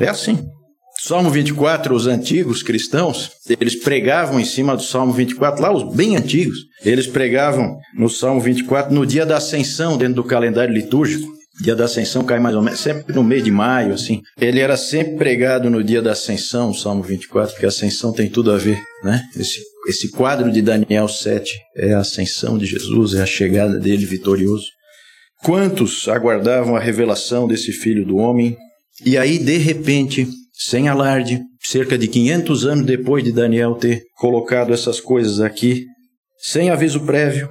É 0.00 0.08
assim. 0.08 0.38
Salmo 1.04 1.30
24, 1.30 1.92
os 1.96 2.06
antigos 2.06 2.62
cristãos, 2.62 3.32
eles 3.60 3.74
pregavam 3.74 4.38
em 4.38 4.44
cima 4.44 4.76
do 4.76 4.84
Salmo 4.84 5.12
24, 5.12 5.60
lá 5.60 5.74
os 5.74 5.96
bem 5.96 6.16
antigos, 6.16 6.58
eles 6.84 7.08
pregavam 7.08 7.76
no 7.98 8.08
Salmo 8.08 8.40
24 8.40 8.94
no 8.94 9.04
dia 9.04 9.26
da 9.26 9.38
ascensão, 9.38 9.98
dentro 9.98 10.14
do 10.14 10.24
calendário 10.24 10.72
litúrgico. 10.72 11.26
Dia 11.60 11.76
da 11.76 11.84
Ascensão 11.84 12.24
cai 12.24 12.40
mais 12.40 12.56
ou 12.56 12.62
menos, 12.62 12.80
sempre 12.80 13.14
no 13.14 13.22
mês 13.22 13.44
de 13.44 13.50
maio, 13.50 13.92
assim. 13.92 14.22
Ele 14.40 14.58
era 14.58 14.74
sempre 14.76 15.16
pregado 15.16 15.68
no 15.68 15.84
dia 15.84 16.00
da 16.00 16.12
Ascensão, 16.12 16.70
o 16.70 16.74
Salmo 16.74 17.02
24, 17.02 17.52
porque 17.52 17.66
a 17.66 17.68
Ascensão 17.68 18.10
tem 18.10 18.28
tudo 18.30 18.50
a 18.50 18.56
ver, 18.56 18.82
né? 19.04 19.22
Esse, 19.36 19.60
esse 19.86 20.10
quadro 20.10 20.50
de 20.50 20.62
Daniel 20.62 21.06
7 21.08 21.52
é 21.76 21.92
a 21.92 21.98
ascensão 21.98 22.56
de 22.56 22.64
Jesus, 22.64 23.14
é 23.14 23.22
a 23.22 23.26
chegada 23.26 23.78
dele 23.78 24.06
vitorioso. 24.06 24.64
Quantos 25.44 26.08
aguardavam 26.08 26.74
a 26.74 26.80
revelação 26.80 27.46
desse 27.46 27.70
Filho 27.70 28.06
do 28.06 28.16
Homem? 28.16 28.56
E 29.04 29.18
aí, 29.18 29.38
de 29.38 29.58
repente, 29.58 30.26
sem 30.68 30.88
alarde, 30.88 31.40
cerca 31.60 31.98
de 31.98 32.08
500 32.08 32.66
anos 32.66 32.86
depois 32.86 33.24
de 33.24 33.32
Daniel 33.32 33.74
ter 33.74 34.02
colocado 34.16 34.72
essas 34.72 35.00
coisas 35.00 35.40
aqui, 35.40 35.84
sem 36.38 36.70
aviso 36.70 37.00
prévio, 37.00 37.48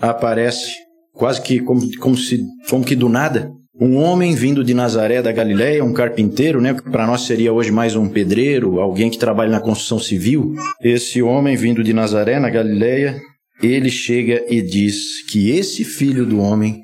aparece, 0.00 0.72
quase 1.12 1.40
que 1.42 1.60
como, 1.60 1.80
como, 1.98 2.16
se, 2.16 2.42
como 2.68 2.84
que 2.84 2.96
do 2.96 3.08
nada, 3.08 3.50
um 3.80 3.96
homem 3.96 4.34
vindo 4.34 4.62
de 4.62 4.74
Nazaré 4.74 5.22
da 5.22 5.32
Galiléia, 5.32 5.84
um 5.84 5.92
carpinteiro, 5.92 6.60
né, 6.60 6.74
para 6.74 7.06
nós 7.06 7.22
seria 7.22 7.52
hoje 7.52 7.70
mais 7.70 7.96
um 7.96 8.08
pedreiro, 8.08 8.78
alguém 8.78 9.10
que 9.10 9.18
trabalha 9.18 9.50
na 9.50 9.60
construção 9.60 9.98
civil. 9.98 10.54
Esse 10.82 11.22
homem 11.22 11.56
vindo 11.56 11.82
de 11.82 11.94
Nazaré, 11.94 12.38
na 12.38 12.50
Galiléia, 12.50 13.18
ele 13.62 13.90
chega 13.90 14.44
e 14.48 14.60
diz 14.60 15.24
que 15.30 15.50
esse 15.50 15.84
filho 15.84 16.26
do 16.26 16.40
homem 16.40 16.82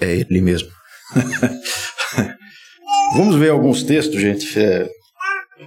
é 0.00 0.16
ele 0.16 0.40
mesmo. 0.40 0.68
Vamos 3.14 3.36
ver 3.36 3.50
alguns 3.50 3.82
textos, 3.82 4.20
gente. 4.20 4.58
É, 4.58 4.88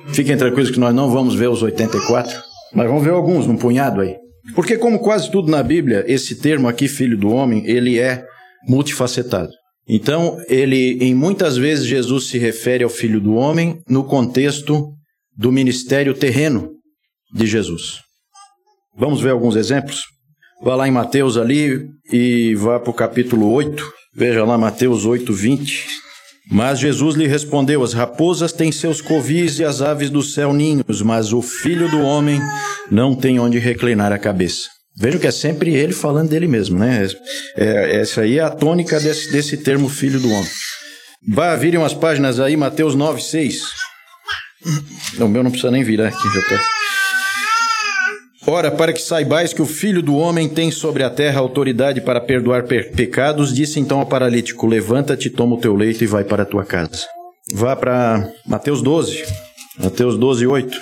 Fiquem 0.07 0.37
tranquilos 0.37 0.71
que 0.71 0.79
nós 0.79 0.93
não 0.93 1.09
vamos 1.09 1.35
ver 1.35 1.49
os 1.49 1.61
84, 1.61 2.41
mas 2.73 2.87
vamos 2.87 3.03
ver 3.03 3.11
alguns, 3.11 3.47
um 3.47 3.55
punhado 3.55 4.01
aí. 4.01 4.15
Porque 4.55 4.77
como 4.77 4.99
quase 4.99 5.31
tudo 5.31 5.49
na 5.49 5.61
Bíblia, 5.63 6.03
esse 6.07 6.35
termo 6.35 6.67
aqui, 6.67 6.87
filho 6.87 7.17
do 7.17 7.29
homem, 7.29 7.65
ele 7.65 7.99
é 7.99 8.25
multifacetado. 8.67 9.51
Então, 9.87 10.37
ele, 10.47 10.97
em 11.01 11.13
muitas 11.13 11.57
vezes, 11.57 11.85
Jesus 11.85 12.27
se 12.27 12.37
refere 12.37 12.83
ao 12.83 12.89
filho 12.89 13.19
do 13.19 13.33
homem 13.33 13.81
no 13.87 14.03
contexto 14.03 14.93
do 15.35 15.51
ministério 15.51 16.13
terreno 16.13 16.71
de 17.33 17.45
Jesus. 17.45 17.99
Vamos 18.95 19.21
ver 19.21 19.31
alguns 19.31 19.55
exemplos? 19.55 20.03
Vá 20.61 20.75
lá 20.75 20.87
em 20.87 20.91
Mateus 20.91 21.37
ali 21.37 21.87
e 22.11 22.53
vá 22.55 22.79
para 22.79 22.91
o 22.91 22.93
capítulo 22.93 23.51
8. 23.51 23.83
Veja 24.13 24.43
lá 24.43 24.57
Mateus 24.57 25.05
8, 25.05 25.33
20. 25.33 25.87
Mas 26.51 26.79
Jesus 26.79 27.15
lhe 27.15 27.27
respondeu: 27.27 27.81
As 27.81 27.93
raposas 27.93 28.51
têm 28.51 28.73
seus 28.73 28.99
covis 28.99 29.57
e 29.59 29.63
as 29.63 29.81
aves 29.81 30.09
do 30.09 30.21
céu 30.21 30.51
ninhos, 30.51 31.01
mas 31.01 31.31
o 31.31 31.41
filho 31.41 31.89
do 31.89 32.01
homem 32.01 32.41
não 32.91 33.15
tem 33.15 33.39
onde 33.39 33.57
reclinar 33.57 34.11
a 34.11 34.19
cabeça. 34.19 34.67
Vejam 34.97 35.21
que 35.21 35.27
é 35.27 35.31
sempre 35.31 35.73
ele 35.73 35.93
falando 35.93 36.29
dele 36.29 36.47
mesmo, 36.47 36.77
né? 36.77 37.07
É, 37.55 38.01
essa 38.01 38.21
aí 38.21 38.37
é 38.37 38.41
a 38.41 38.49
tônica 38.49 38.99
desse, 38.99 39.31
desse 39.31 39.55
termo 39.55 39.87
filho 39.87 40.19
do 40.19 40.29
homem. 40.29 40.49
Vá, 41.29 41.55
virem 41.55 41.79
umas 41.79 41.93
páginas 41.93 42.39
aí, 42.39 42.57
Mateus 42.57 42.95
9, 42.95 43.21
6. 43.21 43.61
O 45.19 45.27
meu 45.29 45.43
não 45.43 45.51
precisa 45.51 45.71
nem 45.71 45.83
virar 45.83 46.09
aqui, 46.09 46.33
já 46.33 46.39
está. 46.39 46.80
Ora, 48.53 48.69
para 48.69 48.91
que 48.91 49.01
saibais 49.01 49.53
que 49.53 49.61
o 49.61 49.65
Filho 49.65 50.01
do 50.01 50.17
Homem 50.17 50.49
tem 50.49 50.71
sobre 50.71 51.03
a 51.03 51.09
terra 51.09 51.39
autoridade 51.39 52.01
para 52.01 52.19
perdoar 52.19 52.63
pe 52.65 52.83
pecados, 52.83 53.53
disse 53.53 53.79
então 53.79 54.01
ao 54.01 54.05
paralítico: 54.05 54.67
Levanta-te, 54.67 55.29
toma 55.29 55.55
o 55.55 55.57
teu 55.57 55.73
leito 55.73 56.03
e 56.03 56.07
vai 56.07 56.25
para 56.25 56.43
a 56.43 56.45
tua 56.45 56.65
casa. 56.65 57.05
vá 57.53 57.77
para 57.77 58.29
Mateus 58.45 58.81
12. 58.81 59.23
Mateus 59.79 60.17
12, 60.17 60.45
8. 60.45 60.77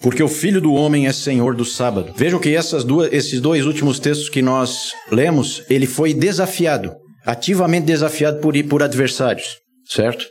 Porque 0.00 0.24
o 0.24 0.28
Filho 0.28 0.60
do 0.60 0.74
Homem 0.74 1.06
é 1.06 1.12
Senhor 1.12 1.54
do 1.54 1.64
sábado. 1.64 2.12
Vejam 2.16 2.40
que 2.40 2.52
duas, 2.84 3.12
esses 3.12 3.40
dois 3.40 3.64
últimos 3.64 4.00
textos 4.00 4.28
que 4.28 4.42
nós 4.42 4.90
lemos, 5.12 5.62
ele 5.70 5.86
foi 5.86 6.12
desafiado, 6.12 6.92
ativamente 7.24 7.86
desafiado 7.86 8.40
por, 8.40 8.60
por 8.64 8.82
adversários, 8.82 9.58
certo? 9.88 10.26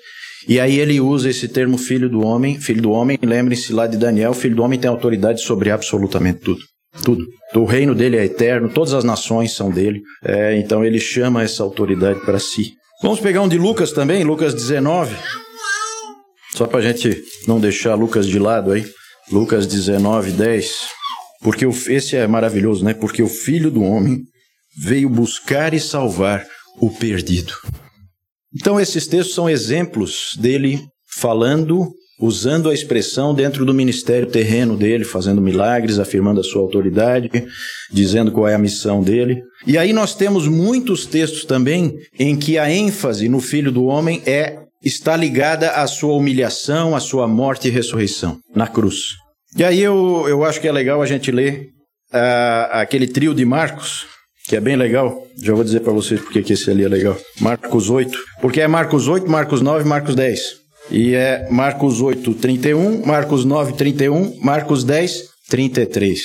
E 0.50 0.60
aí 0.60 0.82
ele 0.82 1.00
usa 1.00 1.30
esse 1.30 1.48
termo 1.48 1.78
Filho 1.78 2.10
do 2.10 2.26
Homem. 2.26 2.60
Filho 2.60 2.82
do 2.82 2.92
Homem, 2.92 3.18
lembrem-se 3.24 3.72
lá 3.72 3.88
de 3.88 3.96
Daniel, 3.96 4.34
Filho 4.34 4.58
do 4.58 4.64
Homem 4.64 4.78
tem 4.78 4.90
autoridade 4.90 5.40
sobre 5.40 5.72
absolutamente 5.72 6.40
tudo. 6.40 6.73
Tudo. 7.02 7.26
O 7.56 7.66
reino 7.66 7.96
dele 7.96 8.18
é 8.18 8.26
eterno, 8.26 8.70
todas 8.70 8.94
as 8.94 9.04
nações 9.04 9.54
são 9.54 9.72
dele. 9.72 10.02
É, 10.24 10.58
então 10.58 10.84
ele 10.86 11.00
chama 11.00 11.44
essa 11.44 11.64
autoridade 11.64 12.20
para 12.22 12.40
si. 12.40 12.74
Vamos 13.02 13.20
pegar 13.20 13.42
um 13.42 13.48
de 13.48 13.58
Lucas 13.58 13.92
também, 13.92 14.24
Lucas 14.24 14.54
19. 14.54 15.16
Só 16.56 16.68
para 16.68 16.80
a 16.80 16.82
gente 16.82 17.22
não 17.48 17.60
deixar 17.60 17.96
Lucas 17.96 18.28
de 18.28 18.38
lado 18.38 18.72
aí. 18.72 18.86
Lucas 19.32 19.66
19, 19.66 20.32
10. 20.32 20.88
Porque 21.42 21.66
o, 21.66 21.72
esse 21.88 22.16
é 22.16 22.28
maravilhoso, 22.28 22.86
né? 22.86 22.94
Porque 22.94 23.24
o 23.24 23.28
filho 23.28 23.72
do 23.72 23.82
homem 23.84 24.22
veio 24.78 25.10
buscar 25.10 25.74
e 25.74 25.80
salvar 25.80 26.46
o 26.80 26.90
perdido. 26.90 27.54
Então, 28.56 28.80
esses 28.80 29.08
textos 29.08 29.34
são 29.34 29.50
exemplos 29.50 30.38
dele 30.38 30.80
falando 31.20 31.92
usando 32.20 32.70
a 32.70 32.74
expressão 32.74 33.34
dentro 33.34 33.66
do 33.66 33.74
ministério 33.74 34.28
terreno 34.28 34.78
dele, 34.78 35.04
fazendo 35.04 35.42
milagres, 35.42 36.00
afirmando 36.00 36.40
a 36.40 36.44
sua 36.44 36.62
autoridade, 36.62 37.30
dizendo 37.92 38.32
qual 38.32 38.48
é 38.48 38.56
a 38.56 38.60
missão 38.60 39.02
dele. 39.02 39.42
E 39.66 39.78
aí 39.78 39.92
nós 39.94 40.16
temos 40.16 40.48
muitos 40.48 41.06
textos 41.06 41.46
também 41.46 41.94
em 42.20 42.36
que 42.36 42.58
a 42.58 42.70
ênfase 42.72 43.28
no 43.28 43.40
Filho 43.40 43.72
do 43.72 43.86
Homem 43.86 44.22
é 44.26 44.60
está 44.84 45.16
ligada 45.16 45.72
à 45.72 45.88
sua 45.88 46.14
humilhação, 46.14 46.96
à 46.96 47.00
sua 47.00 47.28
morte 47.28 47.68
e 47.68 47.72
ressurreição 47.72 48.40
na 48.54 48.68
cruz. 48.68 49.16
E 49.56 49.64
aí 49.64 49.82
eu, 49.82 50.26
eu 50.28 50.44
acho 50.44 50.60
que 50.60 50.68
é 50.68 50.72
legal 50.72 51.02
a 51.02 51.06
gente 51.06 51.32
ler 51.32 51.70
uh, 52.14 52.68
aquele 52.72 53.08
trio 53.08 53.34
de 53.34 53.46
Marcos, 53.46 54.06
que 54.46 54.56
é 54.56 54.60
bem 54.60 54.76
legal. 54.76 55.26
Já 55.42 55.54
vou 55.54 55.64
dizer 55.64 55.80
para 55.80 55.94
vocês 55.94 56.20
porque 56.20 56.42
que 56.44 56.54
esse 56.54 56.70
ali 56.70 56.84
é 56.84 56.90
legal. 56.90 57.18
Marcos 57.40 57.90
8, 57.90 58.18
porque 58.42 58.62
é 58.62 58.68
Marcos 58.68 59.08
8, 59.08 59.30
Marcos 59.30 59.62
9 59.62 59.88
Marcos 59.88 60.16
10. 60.16 60.63
E 60.92 61.16
é 61.16 61.48
Marcos 61.50 62.02
8, 62.02 62.34
31, 62.36 63.06
Marcos 63.06 63.46
9, 63.46 63.74
31, 63.74 64.40
Marcos 64.42 64.84
10, 64.84 65.24
33. 65.50 66.22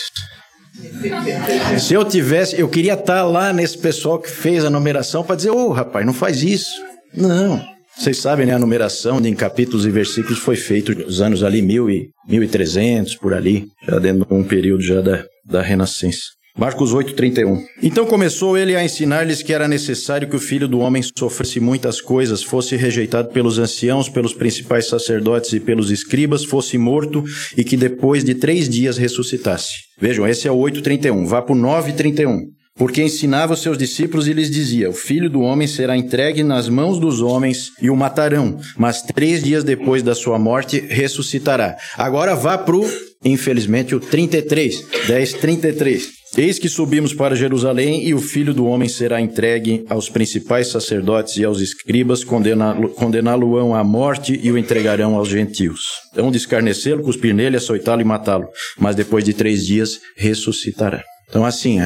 Se 1.78 1.94
eu 1.94 2.04
tivesse, 2.04 2.58
eu 2.60 2.68
queria 2.68 2.94
estar 2.94 3.22
lá 3.24 3.52
nesse 3.52 3.78
pessoal 3.78 4.18
que 4.18 4.30
fez 4.30 4.64
a 4.64 4.70
numeração 4.70 5.24
para 5.24 5.36
dizer: 5.36 5.50
Ô 5.50 5.68
oh, 5.68 5.72
rapaz, 5.72 6.04
não 6.04 6.12
faz 6.12 6.42
isso. 6.42 6.70
Não. 7.14 7.62
Vocês 7.96 8.18
sabem, 8.18 8.46
né? 8.46 8.54
A 8.54 8.58
numeração 8.58 9.18
em 9.26 9.34
capítulos 9.34 9.84
e 9.84 9.90
versículos 9.90 10.38
foi 10.38 10.54
feita 10.54 10.94
nos 10.94 11.20
anos 11.20 11.42
ali 11.42 11.60
mil 11.60 11.90
e, 11.90 12.10
1300, 12.28 13.16
por 13.16 13.34
ali, 13.34 13.66
já 13.88 13.98
dentro 13.98 14.24
de 14.24 14.32
um 14.32 14.44
período 14.44 14.82
já 14.82 15.00
da, 15.00 15.24
da 15.44 15.62
Renascença. 15.62 16.37
Marcos 16.58 16.92
8:31. 16.92 17.64
Então 17.80 18.04
começou 18.04 18.58
ele 18.58 18.74
a 18.74 18.84
ensinar-lhes 18.84 19.44
que 19.44 19.52
era 19.52 19.68
necessário 19.68 20.28
que 20.28 20.34
o 20.34 20.40
filho 20.40 20.66
do 20.66 20.80
homem 20.80 21.04
sofresse 21.16 21.60
muitas 21.60 22.00
coisas, 22.00 22.42
fosse 22.42 22.74
rejeitado 22.74 23.28
pelos 23.28 23.60
anciãos, 23.60 24.08
pelos 24.08 24.34
principais 24.34 24.88
sacerdotes 24.88 25.52
e 25.52 25.60
pelos 25.60 25.92
escribas, 25.92 26.44
fosse 26.44 26.76
morto 26.76 27.22
e 27.56 27.62
que 27.62 27.76
depois 27.76 28.24
de 28.24 28.34
três 28.34 28.68
dias 28.68 28.98
ressuscitasse. 28.98 29.74
Vejam, 30.00 30.26
esse 30.26 30.48
é 30.48 30.50
o 30.50 30.56
8:31. 30.56 31.26
Vá 31.26 31.40
para 31.40 31.54
o 31.54 31.56
9:31. 31.56 32.57
Porque 32.78 33.02
ensinava 33.02 33.54
os 33.54 33.60
seus 33.60 33.76
discípulos 33.76 34.28
e 34.28 34.32
lhes 34.32 34.50
dizia: 34.50 34.88
O 34.88 34.92
filho 34.92 35.28
do 35.28 35.40
homem 35.40 35.66
será 35.66 35.96
entregue 35.96 36.44
nas 36.44 36.68
mãos 36.68 37.00
dos 37.00 37.20
homens 37.20 37.72
e 37.82 37.90
o 37.90 37.96
matarão, 37.96 38.58
mas 38.76 39.02
três 39.02 39.42
dias 39.42 39.64
depois 39.64 40.02
da 40.02 40.14
sua 40.14 40.38
morte 40.38 40.78
ressuscitará. 40.80 41.76
Agora 41.96 42.36
vá 42.36 42.56
para 42.56 42.76
o, 42.76 42.88
infelizmente, 43.24 43.94
o 43.94 44.00
33, 44.00 44.84
10, 45.08 45.32
33. 45.34 46.18
Eis 46.36 46.58
que 46.58 46.68
subimos 46.68 47.14
para 47.14 47.34
Jerusalém 47.34 48.06
e 48.06 48.14
o 48.14 48.20
filho 48.20 48.52
do 48.52 48.66
homem 48.66 48.88
será 48.88 49.20
entregue 49.20 49.84
aos 49.88 50.10
principais 50.10 50.68
sacerdotes 50.68 51.38
e 51.38 51.44
aos 51.44 51.60
escribas, 51.60 52.22
condená-lo-ão 52.22 53.74
à 53.74 53.82
morte 53.82 54.38
e 54.40 54.52
o 54.52 54.58
entregarão 54.58 55.16
aos 55.16 55.28
gentios. 55.28 55.86
Hão 56.14 56.30
de 56.30 56.36
escarnecê-lo, 56.36 57.02
cuspir 57.02 57.34
nele, 57.34 57.56
açoitá-lo 57.56 58.02
e 58.02 58.04
matá-lo, 58.04 58.46
mas 58.78 58.94
depois 58.94 59.24
de 59.24 59.32
três 59.32 59.66
dias 59.66 59.98
ressuscitará. 60.16 61.02
Então, 61.28 61.44
assim, 61.44 61.78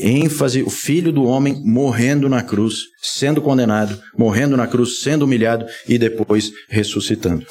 ênfase, 0.00 0.62
o 0.62 0.70
filho 0.70 1.12
do 1.12 1.24
homem 1.24 1.62
morrendo 1.64 2.28
na 2.28 2.42
cruz, 2.42 2.80
sendo 3.00 3.40
condenado, 3.40 3.98
morrendo 4.16 4.56
na 4.56 4.66
cruz, 4.66 5.00
sendo 5.02 5.24
humilhado 5.24 5.66
e 5.88 5.96
depois 5.96 6.50
ressuscitando. 6.68 7.46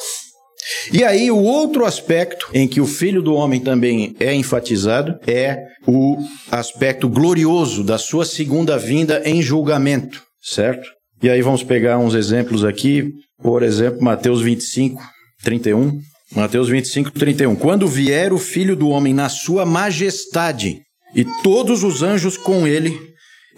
E 0.92 1.04
aí, 1.04 1.32
o 1.32 1.38
outro 1.38 1.86
aspecto 1.86 2.50
em 2.54 2.68
que 2.68 2.82
o 2.82 2.86
Filho 2.86 3.22
do 3.22 3.34
Homem 3.34 3.62
também 3.62 4.16
é 4.20 4.34
enfatizado 4.34 5.18
é 5.26 5.64
o 5.88 6.18
aspecto 6.52 7.08
glorioso 7.08 7.84
da 7.84 7.98
sua 7.98 8.26
segunda 8.26 8.78
vinda 8.78 9.22
em 9.24 9.42
julgamento, 9.42 10.22
certo? 10.42 10.90
E 11.24 11.30
aí, 11.30 11.42
vamos 11.42 11.64
pegar 11.64 11.98
uns 11.98 12.14
exemplos 12.14 12.66
aqui. 12.66 13.10
Por 13.42 13.64
exemplo, 13.64 14.02
Mateus 14.02 14.42
25, 14.42 15.02
31. 15.44 16.00
Mateus 16.36 16.68
25, 16.68 17.12
31. 17.12 17.56
Quando 17.56 17.88
vier 17.88 18.34
o 18.34 18.38
Filho 18.38 18.76
do 18.76 18.90
Homem 18.90 19.14
na 19.14 19.30
sua 19.30 19.66
majestade 19.66 20.82
e 21.16 21.26
todos 21.44 21.84
os 21.84 22.04
anjos 22.04 22.38
com 22.38 22.68
ele, 22.68 23.00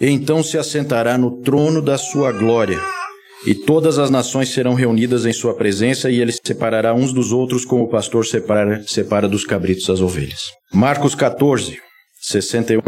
então 0.00 0.42
se 0.42 0.56
assentará 0.56 1.18
no 1.18 1.42
trono 1.42 1.82
da 1.82 1.98
sua 1.98 2.32
glória 2.32 2.80
e 3.46 3.54
todas 3.54 3.98
as 3.98 4.10
nações 4.10 4.50
serão 4.50 4.74
reunidas 4.74 5.24
em 5.24 5.32
sua 5.32 5.54
presença, 5.54 6.10
e 6.10 6.20
ele 6.20 6.32
separará 6.32 6.94
uns 6.94 7.12
dos 7.12 7.32
outros, 7.32 7.64
como 7.64 7.84
o 7.84 7.88
pastor 7.88 8.26
separa, 8.26 8.82
separa 8.86 9.28
dos 9.28 9.44
cabritos 9.44 9.88
as 9.88 10.00
ovelhas. 10.00 10.50
Marcos 10.72 11.14
14, 11.14 11.78
61. 12.20 12.82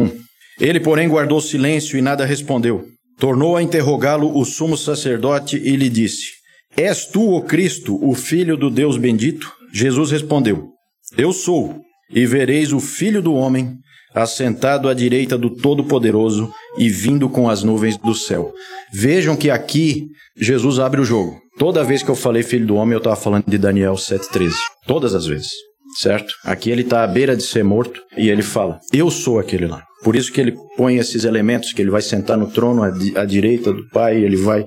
Ele, 0.61 0.79
porém, 0.79 1.09
guardou 1.09 1.41
silêncio 1.41 1.99
e 1.99 2.03
nada 2.03 2.27
respondeu. 2.27 2.85
Tornou 3.19 3.57
a 3.57 3.63
interrogá-lo 3.63 4.37
o 4.39 4.45
sumo 4.45 4.77
sacerdote 4.77 5.57
e 5.57 5.75
lhe 5.75 5.89
disse: 5.89 6.33
És 6.77 7.07
tu, 7.07 7.35
o 7.35 7.43
Cristo, 7.43 7.99
o 8.07 8.15
Filho 8.15 8.57
do 8.57 8.69
Deus 8.69 8.99
bendito? 8.99 9.51
Jesus 9.73 10.11
respondeu: 10.11 10.69
Eu 11.17 11.33
sou, 11.33 11.81
e 12.11 12.27
vereis 12.27 12.75
o 12.75 12.81
Filho 12.81 13.23
do 13.23 13.33
Homem 13.33 13.77
assentado 14.15 14.89
à 14.89 14.95
direita 14.95 15.37
do 15.39 15.51
Todo-Poderoso 15.51 16.51
e 16.79 16.89
vindo 16.89 17.29
com 17.29 17.49
as 17.49 17.63
nuvens 17.63 17.97
do 17.97 18.15
céu. 18.15 18.53
Vejam 18.93 19.37
que 19.37 19.51
aqui 19.51 20.07
Jesus 20.37 20.79
abre 20.79 21.01
o 21.01 21.05
jogo. 21.05 21.41
Toda 21.59 21.85
vez 21.85 22.03
que 22.03 22.11
eu 22.11 22.15
falei 22.15 22.43
filho 22.43 22.67
do 22.67 22.77
homem, 22.77 22.95
eu 22.95 22.99
estava 22.99 23.17
falando 23.17 23.45
de 23.47 23.59
Daniel 23.59 23.95
7,13. 23.95 24.53
Todas 24.87 25.15
as 25.15 25.27
vezes. 25.27 25.51
Certo? 25.99 26.33
Aqui 26.45 26.71
ele 26.71 26.81
está 26.81 27.05
à 27.05 27.07
beira 27.07 27.37
de 27.37 27.43
ser 27.43 27.63
morto 27.63 28.01
e 28.17 28.31
ele 28.31 28.41
fala: 28.41 28.81
Eu 28.95 29.11
sou 29.11 29.39
aquele 29.39 29.67
lá. 29.67 29.83
Por 30.03 30.17
isso 30.17 30.33
que 30.33 30.41
ele 30.41 30.55
põe 30.75 30.97
esses 30.97 31.25
elementos, 31.25 31.73
que 31.75 31.83
ele 31.83 31.91
vai 31.91 32.01
sentar 32.01 32.39
no 32.39 32.51
trono 32.51 32.83
à, 32.83 32.89
à 33.21 33.25
direita 33.27 33.73
do 33.73 33.87
Pai, 33.91 34.17
ele 34.17 34.37
vai, 34.37 34.67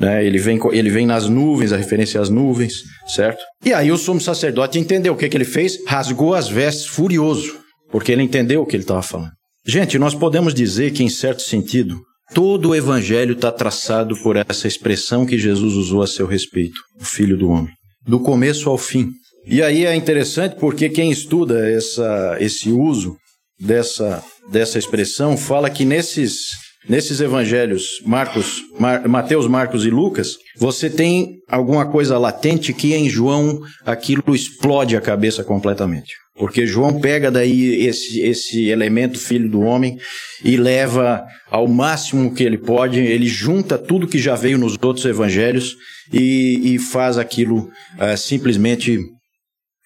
né, 0.00 0.26
ele 0.26 0.36
vem, 0.36 0.58
ele 0.72 0.90
vem 0.90 1.06
nas 1.06 1.28
nuvens, 1.28 1.72
a 1.72 1.76
referência 1.76 2.20
às 2.20 2.28
nuvens, 2.28 2.82
certo? 3.06 3.40
E 3.64 3.72
aí 3.72 3.92
o 3.92 3.96
sumo 3.96 4.20
sacerdote 4.20 4.78
entendeu 4.78 5.14
o 5.14 5.16
que, 5.16 5.28
que 5.28 5.36
ele 5.36 5.44
fez? 5.44 5.78
Rasgou 5.86 6.34
as 6.34 6.48
vestes 6.48 6.86
furioso 6.86 7.63
porque 7.94 8.10
ele 8.10 8.24
entendeu 8.24 8.60
o 8.60 8.66
que 8.66 8.74
ele 8.74 8.82
estava 8.82 9.02
falando. 9.02 9.30
Gente, 9.64 10.00
nós 10.00 10.16
podemos 10.16 10.52
dizer 10.52 10.90
que, 10.90 11.04
em 11.04 11.08
certo 11.08 11.42
sentido, 11.42 12.00
todo 12.34 12.70
o 12.70 12.74
evangelho 12.74 13.34
está 13.34 13.52
traçado 13.52 14.20
por 14.20 14.34
essa 14.34 14.66
expressão 14.66 15.24
que 15.24 15.38
Jesus 15.38 15.74
usou 15.74 16.02
a 16.02 16.06
seu 16.08 16.26
respeito, 16.26 16.74
o 17.00 17.04
Filho 17.04 17.36
do 17.38 17.48
Homem, 17.48 17.72
do 18.04 18.18
começo 18.18 18.68
ao 18.68 18.76
fim. 18.76 19.10
E 19.46 19.62
aí 19.62 19.86
é 19.86 19.94
interessante 19.94 20.56
porque 20.58 20.88
quem 20.88 21.12
estuda 21.12 21.70
essa, 21.70 22.36
esse 22.40 22.68
uso 22.68 23.16
dessa, 23.60 24.24
dessa 24.50 24.76
expressão 24.76 25.36
fala 25.36 25.70
que 25.70 25.84
nesses, 25.84 26.50
nesses 26.88 27.20
evangelhos, 27.20 28.02
Marcos, 28.04 28.60
Mar, 28.76 29.08
Mateus, 29.08 29.46
Marcos 29.46 29.86
e 29.86 29.90
Lucas, 29.90 30.34
você 30.58 30.90
tem 30.90 31.36
alguma 31.48 31.86
coisa 31.86 32.18
latente 32.18 32.74
que 32.74 32.92
em 32.92 33.08
João 33.08 33.60
aquilo 33.86 34.34
explode 34.34 34.96
a 34.96 35.00
cabeça 35.00 35.44
completamente. 35.44 36.23
Porque 36.36 36.66
João 36.66 37.00
pega 37.00 37.30
daí 37.30 37.86
esse, 37.86 38.20
esse 38.20 38.68
elemento 38.68 39.18
filho 39.18 39.48
do 39.48 39.60
homem 39.60 39.96
e 40.42 40.56
leva 40.56 41.24
ao 41.48 41.68
máximo 41.68 42.34
que 42.34 42.42
ele 42.42 42.58
pode, 42.58 42.98
ele 42.98 43.26
junta 43.26 43.78
tudo 43.78 44.08
que 44.08 44.18
já 44.18 44.34
veio 44.34 44.58
nos 44.58 44.76
outros 44.82 45.04
evangelhos 45.04 45.76
e, 46.12 46.74
e 46.74 46.78
faz 46.78 47.18
aquilo 47.18 47.70
uh, 47.98 48.16
simplesmente 48.16 48.98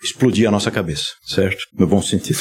explodir 0.02 0.48
a 0.48 0.50
nossa 0.50 0.70
cabeça, 0.70 1.08
certo? 1.26 1.58
No 1.76 1.86
bom 1.86 2.00
sentido. 2.00 2.38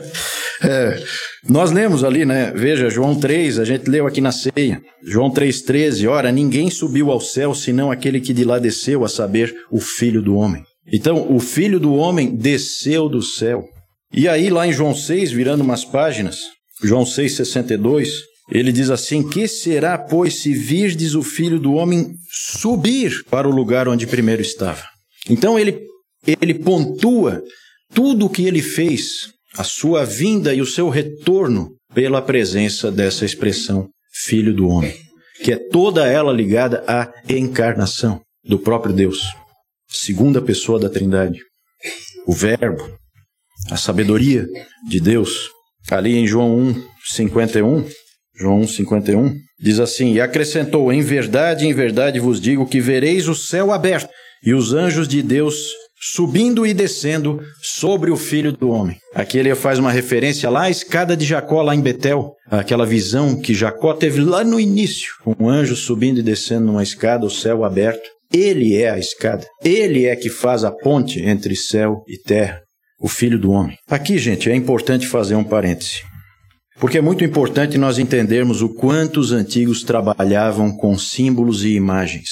é, 0.62 1.02
nós 1.48 1.70
lemos 1.70 2.04
ali, 2.04 2.24
né? 2.24 2.52
Veja, 2.54 2.90
João 2.90 3.18
3, 3.18 3.58
a 3.58 3.64
gente 3.64 3.88
leu 3.88 4.06
aqui 4.06 4.20
na 4.20 4.32
ceia. 4.32 4.82
João 5.04 5.30
3,13, 5.30 6.08
ora, 6.10 6.32
ninguém 6.32 6.68
subiu 6.68 7.10
ao 7.10 7.20
céu 7.20 7.54
senão 7.54 7.90
aquele 7.90 8.20
que 8.20 8.34
de 8.34 8.44
lá 8.44 8.58
desceu, 8.58 9.04
a 9.04 9.08
saber, 9.08 9.54
o 9.70 9.80
Filho 9.80 10.20
do 10.20 10.34
Homem. 10.34 10.62
Então, 10.92 11.34
o 11.34 11.38
filho 11.38 11.78
do 11.78 11.94
homem 11.94 12.34
desceu 12.34 13.08
do 13.08 13.22
céu. 13.22 13.64
E 14.12 14.28
aí, 14.28 14.50
lá 14.50 14.66
em 14.66 14.72
João 14.72 14.94
6, 14.94 15.30
virando 15.30 15.62
umas 15.62 15.84
páginas, 15.84 16.40
João 16.82 17.06
6, 17.06 17.34
62, 17.36 18.30
ele 18.50 18.72
diz 18.72 18.90
assim: 18.90 19.28
Que 19.28 19.46
será, 19.46 19.96
pois, 19.96 20.34
se 20.42 20.52
virdes 20.52 21.14
o 21.14 21.22
filho 21.22 21.60
do 21.60 21.74
homem 21.74 22.14
subir 22.30 23.24
para 23.30 23.48
o 23.48 23.54
lugar 23.54 23.88
onde 23.88 24.06
primeiro 24.06 24.42
estava? 24.42 24.82
Então 25.28 25.58
ele, 25.58 25.80
ele 26.26 26.54
pontua 26.54 27.42
tudo 27.94 28.26
o 28.26 28.30
que 28.30 28.44
ele 28.46 28.62
fez, 28.62 29.32
a 29.56 29.64
sua 29.64 30.04
vinda 30.04 30.54
e 30.54 30.60
o 30.60 30.66
seu 30.66 30.88
retorno 30.88 31.70
pela 31.94 32.22
presença 32.22 32.90
dessa 32.90 33.24
expressão 33.24 33.88
Filho 34.12 34.54
do 34.54 34.68
Homem, 34.68 34.94
que 35.42 35.52
é 35.52 35.56
toda 35.56 36.06
ela 36.06 36.32
ligada 36.32 36.84
à 36.86 37.10
encarnação 37.28 38.20
do 38.44 38.58
próprio 38.58 38.92
Deus, 38.94 39.22
segunda 39.90 40.40
pessoa 40.40 40.78
da 40.78 40.88
Trindade, 40.88 41.40
o 42.26 42.32
Verbo, 42.32 42.90
a 43.70 43.76
sabedoria 43.76 44.46
de 44.88 45.00
Deus. 45.00 45.50
Ali 45.90 46.16
em 46.16 46.26
João 46.26 46.56
1, 46.56 46.84
51, 47.06 47.88
João 48.36 48.60
1, 48.60 48.68
51, 48.68 49.34
diz 49.58 49.80
assim: 49.80 50.12
E 50.12 50.20
acrescentou: 50.20 50.92
Em 50.92 51.00
verdade, 51.00 51.66
em 51.66 51.74
verdade 51.74 52.20
vos 52.20 52.40
digo 52.40 52.66
que 52.66 52.80
vereis 52.80 53.28
o 53.28 53.34
céu 53.34 53.72
aberto 53.72 54.08
e 54.44 54.54
os 54.54 54.72
anjos 54.72 55.08
de 55.08 55.22
Deus 55.22 55.56
subindo 56.00 56.66
e 56.66 56.72
descendo 56.72 57.40
sobre 57.62 58.10
o 58.10 58.16
filho 58.16 58.52
do 58.52 58.70
homem. 58.70 58.96
Aqui 59.14 59.36
ele 59.36 59.54
faz 59.54 59.78
uma 59.78 59.92
referência 59.92 60.48
lá 60.48 60.62
à 60.62 60.70
escada 60.70 61.14
de 61.14 61.26
Jacó, 61.26 61.60
lá 61.60 61.74
em 61.74 61.82
Betel, 61.82 62.32
aquela 62.50 62.86
visão 62.86 63.38
que 63.38 63.52
Jacó 63.52 63.92
teve 63.92 64.20
lá 64.20 64.42
no 64.42 64.58
início, 64.58 65.12
um 65.26 65.48
anjo 65.48 65.76
subindo 65.76 66.18
e 66.18 66.22
descendo 66.22 66.66
numa 66.66 66.82
escada, 66.82 67.26
o 67.26 67.30
céu 67.30 67.64
aberto. 67.64 68.08
Ele 68.32 68.76
é 68.76 68.90
a 68.90 68.98
escada. 68.98 69.46
Ele 69.64 70.06
é 70.06 70.14
que 70.14 70.30
faz 70.30 70.64
a 70.64 70.70
ponte 70.70 71.20
entre 71.20 71.56
céu 71.56 72.04
e 72.06 72.16
terra, 72.16 72.60
o 73.00 73.08
filho 73.08 73.38
do 73.38 73.50
homem. 73.50 73.76
Aqui, 73.88 74.18
gente, 74.18 74.50
é 74.50 74.54
importante 74.54 75.06
fazer 75.06 75.34
um 75.34 75.44
parêntese. 75.44 76.02
Porque 76.78 76.98
é 76.98 77.02
muito 77.02 77.24
importante 77.24 77.76
nós 77.76 77.98
entendermos 77.98 78.62
o 78.62 78.68
quanto 78.68 79.20
os 79.20 79.32
antigos 79.32 79.82
trabalhavam 79.82 80.74
com 80.74 80.96
símbolos 80.96 81.64
e 81.64 81.74
imagens. 81.74 82.28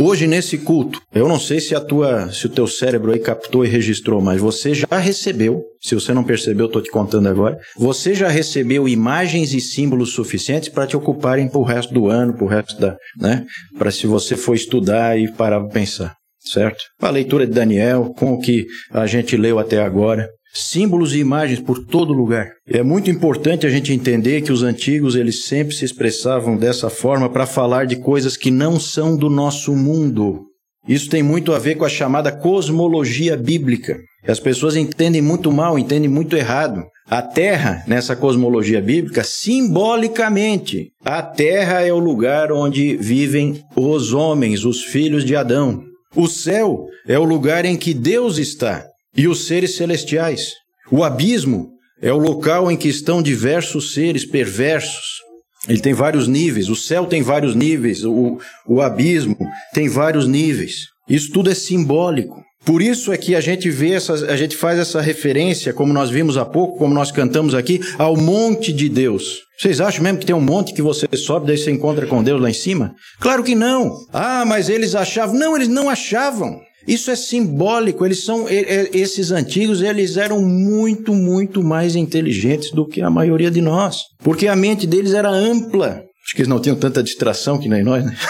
Hoje 0.00 0.26
nesse 0.26 0.56
culto, 0.56 1.00
eu 1.14 1.28
não 1.28 1.38
sei 1.38 1.60
se 1.60 1.74
a 1.74 1.80
tua, 1.80 2.30
se 2.32 2.46
o 2.46 2.48
teu 2.48 2.66
cérebro 2.66 3.12
aí 3.12 3.18
captou 3.18 3.62
e 3.62 3.68
registrou, 3.68 4.22
mas 4.22 4.40
você 4.40 4.72
já 4.72 4.86
recebeu, 4.98 5.62
se 5.82 5.94
você 5.94 6.14
não 6.14 6.24
percebeu, 6.24 6.66
estou 6.66 6.80
te 6.80 6.90
contando 6.90 7.28
agora, 7.28 7.58
você 7.76 8.14
já 8.14 8.28
recebeu 8.28 8.88
imagens 8.88 9.52
e 9.52 9.60
símbolos 9.60 10.14
suficientes 10.14 10.70
para 10.70 10.86
te 10.86 10.96
ocuparem 10.96 11.46
para 11.46 11.58
o 11.58 11.64
resto 11.64 11.92
do 11.92 12.08
ano, 12.08 12.34
para 12.34 12.48
resto 12.48 12.80
da, 12.80 12.96
né? 13.18 13.44
Para 13.76 13.90
se 13.90 14.06
você 14.06 14.34
for 14.34 14.54
estudar 14.54 15.18
e 15.18 15.30
parar 15.30 15.60
para 15.60 15.68
pensar, 15.68 16.14
certo? 16.40 16.82
A 17.00 17.10
leitura 17.10 17.46
de 17.46 17.52
Daniel, 17.52 18.14
com 18.16 18.32
o 18.32 18.40
que 18.40 18.64
a 18.90 19.06
gente 19.06 19.36
leu 19.36 19.58
até 19.58 19.78
agora, 19.82 20.26
símbolos 20.52 21.14
e 21.14 21.18
imagens 21.18 21.60
por 21.60 21.84
todo 21.84 22.12
lugar. 22.12 22.50
É 22.68 22.82
muito 22.82 23.10
importante 23.10 23.66
a 23.66 23.70
gente 23.70 23.92
entender 23.92 24.42
que 24.42 24.52
os 24.52 24.62
antigos 24.62 25.16
eles 25.16 25.46
sempre 25.46 25.74
se 25.74 25.84
expressavam 25.84 26.56
dessa 26.56 26.90
forma 26.90 27.28
para 27.28 27.46
falar 27.46 27.86
de 27.86 27.96
coisas 27.96 28.36
que 28.36 28.50
não 28.50 28.78
são 28.78 29.16
do 29.16 29.30
nosso 29.30 29.74
mundo. 29.74 30.46
Isso 30.86 31.08
tem 31.08 31.22
muito 31.22 31.52
a 31.52 31.58
ver 31.58 31.76
com 31.76 31.84
a 31.84 31.88
chamada 31.88 32.32
cosmologia 32.32 33.36
bíblica. 33.36 33.98
As 34.26 34.40
pessoas 34.40 34.76
entendem 34.76 35.22
muito 35.22 35.50
mal, 35.50 35.78
entendem 35.78 36.08
muito 36.08 36.36
errado. 36.36 36.84
A 37.08 37.22
Terra, 37.22 37.84
nessa 37.86 38.16
cosmologia 38.16 38.80
bíblica, 38.80 39.22
simbolicamente, 39.24 40.90
a 41.04 41.22
Terra 41.22 41.82
é 41.82 41.92
o 41.92 41.98
lugar 41.98 42.52
onde 42.52 42.96
vivem 42.96 43.62
os 43.76 44.12
homens, 44.12 44.64
os 44.64 44.82
filhos 44.82 45.24
de 45.24 45.36
Adão. 45.36 45.82
O 46.14 46.26
céu 46.26 46.86
é 47.06 47.18
o 47.18 47.24
lugar 47.24 47.64
em 47.64 47.76
que 47.76 47.94
Deus 47.94 48.38
está 48.38 48.86
e 49.16 49.28
os 49.28 49.46
seres 49.46 49.76
celestiais. 49.76 50.52
O 50.90 51.04
abismo 51.04 51.70
é 52.00 52.12
o 52.12 52.18
local 52.18 52.70
em 52.70 52.76
que 52.76 52.88
estão 52.88 53.22
diversos 53.22 53.94
seres 53.94 54.24
perversos. 54.24 55.20
Ele 55.68 55.80
tem 55.80 55.94
vários 55.94 56.26
níveis, 56.26 56.68
o 56.68 56.74
céu 56.74 57.06
tem 57.06 57.22
vários 57.22 57.54
níveis, 57.54 58.04
o, 58.04 58.38
o 58.66 58.80
abismo 58.80 59.36
tem 59.72 59.88
vários 59.88 60.26
níveis. 60.26 60.86
Isso 61.08 61.30
tudo 61.32 61.50
é 61.50 61.54
simbólico. 61.54 62.42
Por 62.64 62.80
isso 62.80 63.12
é 63.12 63.16
que 63.16 63.34
a 63.34 63.40
gente 63.40 63.68
vê 63.70 63.96
a 63.96 64.36
gente 64.36 64.56
faz 64.56 64.78
essa 64.78 65.00
referência, 65.00 65.72
como 65.72 65.92
nós 65.92 66.10
vimos 66.10 66.36
há 66.36 66.44
pouco, 66.44 66.78
como 66.78 66.94
nós 66.94 67.10
cantamos 67.10 67.54
aqui, 67.54 67.80
ao 67.98 68.16
monte 68.16 68.72
de 68.72 68.88
Deus. 68.88 69.40
Vocês 69.58 69.80
acham 69.80 70.02
mesmo 70.02 70.18
que 70.18 70.26
tem 70.26 70.34
um 70.34 70.40
monte 70.40 70.72
que 70.72 70.82
você 70.82 71.08
sobe, 71.16 71.46
daí 71.46 71.58
você 71.58 71.70
encontra 71.70 72.06
com 72.06 72.22
Deus 72.22 72.40
lá 72.40 72.48
em 72.48 72.54
cima? 72.54 72.94
Claro 73.20 73.42
que 73.42 73.54
não. 73.54 73.96
Ah, 74.12 74.44
mas 74.44 74.68
eles 74.68 74.94
achavam. 74.94 75.36
Não, 75.36 75.56
eles 75.56 75.68
não 75.68 75.90
achavam. 75.90 76.60
Isso 76.86 77.10
é 77.10 77.16
simbólico. 77.16 78.04
Eles 78.04 78.24
são 78.24 78.46
esses 78.48 79.30
antigos, 79.30 79.82
eles 79.82 80.16
eram 80.16 80.40
muito, 80.40 81.14
muito 81.14 81.62
mais 81.62 81.94
inteligentes 81.96 82.70
do 82.70 82.86
que 82.86 83.00
a 83.00 83.10
maioria 83.10 83.50
de 83.50 83.60
nós, 83.60 83.98
porque 84.22 84.48
a 84.48 84.56
mente 84.56 84.86
deles 84.86 85.12
era 85.14 85.30
ampla. 85.30 86.02
Acho 86.24 86.36
que 86.36 86.42
eles 86.42 86.48
não 86.48 86.60
tinham 86.60 86.76
tanta 86.76 87.02
distração 87.02 87.58
que 87.58 87.68
nem 87.68 87.82
nós, 87.82 88.04
né? 88.04 88.16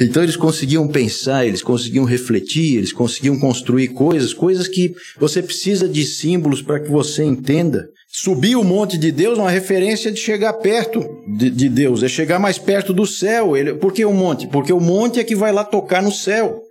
Então 0.00 0.22
eles 0.22 0.36
conseguiam 0.36 0.86
pensar, 0.86 1.44
eles 1.44 1.60
conseguiam 1.60 2.04
refletir, 2.04 2.76
eles 2.76 2.92
conseguiam 2.92 3.38
construir 3.38 3.88
coisas, 3.88 4.32
coisas 4.32 4.68
que 4.68 4.94
você 5.18 5.42
precisa 5.42 5.88
de 5.88 6.04
símbolos 6.04 6.62
para 6.62 6.78
que 6.78 6.88
você 6.88 7.24
entenda. 7.24 7.88
Subir 8.10 8.56
o 8.56 8.64
monte 8.64 8.96
de 8.96 9.12
Deus 9.12 9.38
é 9.38 9.42
uma 9.42 9.50
referência 9.50 10.10
de 10.10 10.18
chegar 10.18 10.54
perto 10.54 11.06
de, 11.36 11.50
de 11.50 11.68
Deus, 11.68 12.02
é 12.02 12.08
chegar 12.08 12.38
mais 12.38 12.58
perto 12.58 12.92
do 12.92 13.06
céu. 13.06 13.56
Ele, 13.56 13.74
por 13.74 13.92
que 13.92 14.04
o 14.04 14.12
monte? 14.12 14.46
Porque 14.46 14.72
o 14.72 14.80
monte 14.80 15.20
é 15.20 15.24
que 15.24 15.36
vai 15.36 15.52
lá 15.52 15.62
tocar 15.62 16.02
no 16.02 16.10
céu 16.10 16.62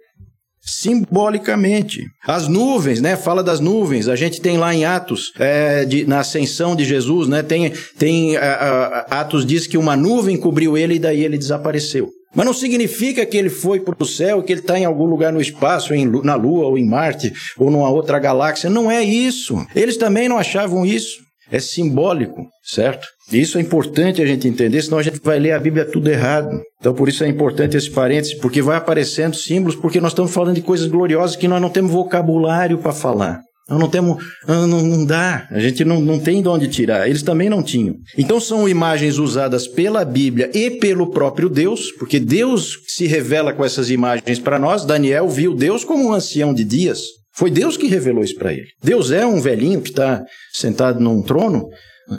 simbolicamente. 0.67 2.03
As 2.27 2.47
nuvens, 2.47 2.99
né? 2.99 3.15
Fala 3.15 3.41
das 3.41 3.61
nuvens. 3.61 4.09
A 4.09 4.15
gente 4.15 4.41
tem 4.41 4.57
lá 4.57 4.75
em 4.75 4.83
Atos, 4.83 5.31
é, 5.39 5.85
de, 5.85 6.05
na 6.05 6.19
ascensão 6.19 6.75
de 6.75 6.83
Jesus, 6.83 7.29
né? 7.29 7.41
Tem, 7.41 7.71
tem 7.97 8.35
a, 8.35 9.05
a, 9.09 9.21
Atos 9.21 9.45
diz 9.45 9.65
que 9.65 9.77
uma 9.77 9.95
nuvem 9.95 10.35
cobriu 10.35 10.77
ele 10.77 10.95
e 10.95 10.99
daí 10.99 11.23
ele 11.23 11.37
desapareceu. 11.37 12.09
Mas 12.35 12.45
não 12.45 12.53
significa 12.53 13.25
que 13.25 13.37
ele 13.37 13.49
foi 13.49 13.79
para 13.79 13.95
o 13.97 14.05
céu, 14.05 14.43
que 14.43 14.51
ele 14.51 14.59
está 14.59 14.77
em 14.77 14.85
algum 14.85 15.05
lugar 15.05 15.31
no 15.31 15.39
espaço, 15.39 15.93
em, 15.93 16.05
na 16.23 16.35
Lua 16.35 16.67
ou 16.67 16.77
em 16.77 16.85
Marte 16.85 17.31
ou 17.57 17.71
numa 17.71 17.89
outra 17.89 18.19
galáxia. 18.19 18.69
Não 18.69 18.91
é 18.91 19.01
isso. 19.01 19.65
Eles 19.73 19.95
também 19.95 20.27
não 20.27 20.37
achavam 20.37 20.85
isso. 20.85 21.26
É 21.51 21.59
simbólico, 21.59 22.45
certo? 22.63 23.07
Isso 23.31 23.57
é 23.57 23.61
importante 23.61 24.21
a 24.21 24.25
gente 24.25 24.47
entender, 24.47 24.81
senão 24.81 24.97
a 24.97 25.03
gente 25.03 25.19
vai 25.23 25.39
ler 25.39 25.51
a 25.51 25.59
Bíblia 25.59 25.85
tudo 25.85 26.09
errado. 26.09 26.61
Então, 26.79 26.93
por 26.93 27.09
isso 27.09 27.23
é 27.23 27.27
importante 27.27 27.75
esse 27.75 27.89
parênteses, 27.89 28.35
porque 28.35 28.61
vai 28.61 28.77
aparecendo 28.77 29.35
símbolos, 29.35 29.75
porque 29.75 29.99
nós 29.99 30.11
estamos 30.11 30.33
falando 30.33 30.55
de 30.55 30.61
coisas 30.61 30.87
gloriosas 30.87 31.35
que 31.35 31.47
nós 31.47 31.61
não 31.61 31.69
temos 31.69 31.91
vocabulário 31.91 32.77
para 32.77 32.91
falar. 32.91 33.41
Nós 33.69 33.79
não 33.79 33.89
temos. 33.89 34.23
Não, 34.47 34.65
não 34.65 35.05
dá. 35.05 35.45
A 35.51 35.59
gente 35.59 35.83
não, 35.83 35.99
não 35.99 36.19
tem 36.19 36.41
de 36.41 36.47
onde 36.47 36.69
tirar. 36.69 37.07
Eles 37.07 37.21
também 37.21 37.49
não 37.49 37.61
tinham. 37.61 37.95
Então 38.17 38.39
são 38.39 38.67
imagens 38.67 39.17
usadas 39.17 39.67
pela 39.67 40.05
Bíblia 40.05 40.49
e 40.53 40.71
pelo 40.71 41.11
próprio 41.11 41.49
Deus, 41.49 41.91
porque 41.91 42.19
Deus 42.19 42.77
se 42.87 43.05
revela 43.05 43.51
com 43.51 43.65
essas 43.65 43.89
imagens 43.89 44.39
para 44.39 44.57
nós. 44.57 44.85
Daniel 44.85 45.27
viu 45.27 45.53
Deus 45.53 45.83
como 45.83 46.07
um 46.07 46.13
ancião 46.13 46.53
de 46.53 46.63
dias. 46.63 46.99
Foi 47.37 47.51
Deus 47.51 47.77
que 47.77 47.87
revelou 47.87 48.23
isso 48.23 48.35
para 48.35 48.51
ele. 48.51 48.67
Deus 48.83 49.11
é 49.11 49.25
um 49.25 49.39
velhinho 49.39 49.81
que 49.81 49.89
está 49.89 50.23
sentado 50.53 50.99
num 50.99 51.21
trono? 51.21 51.67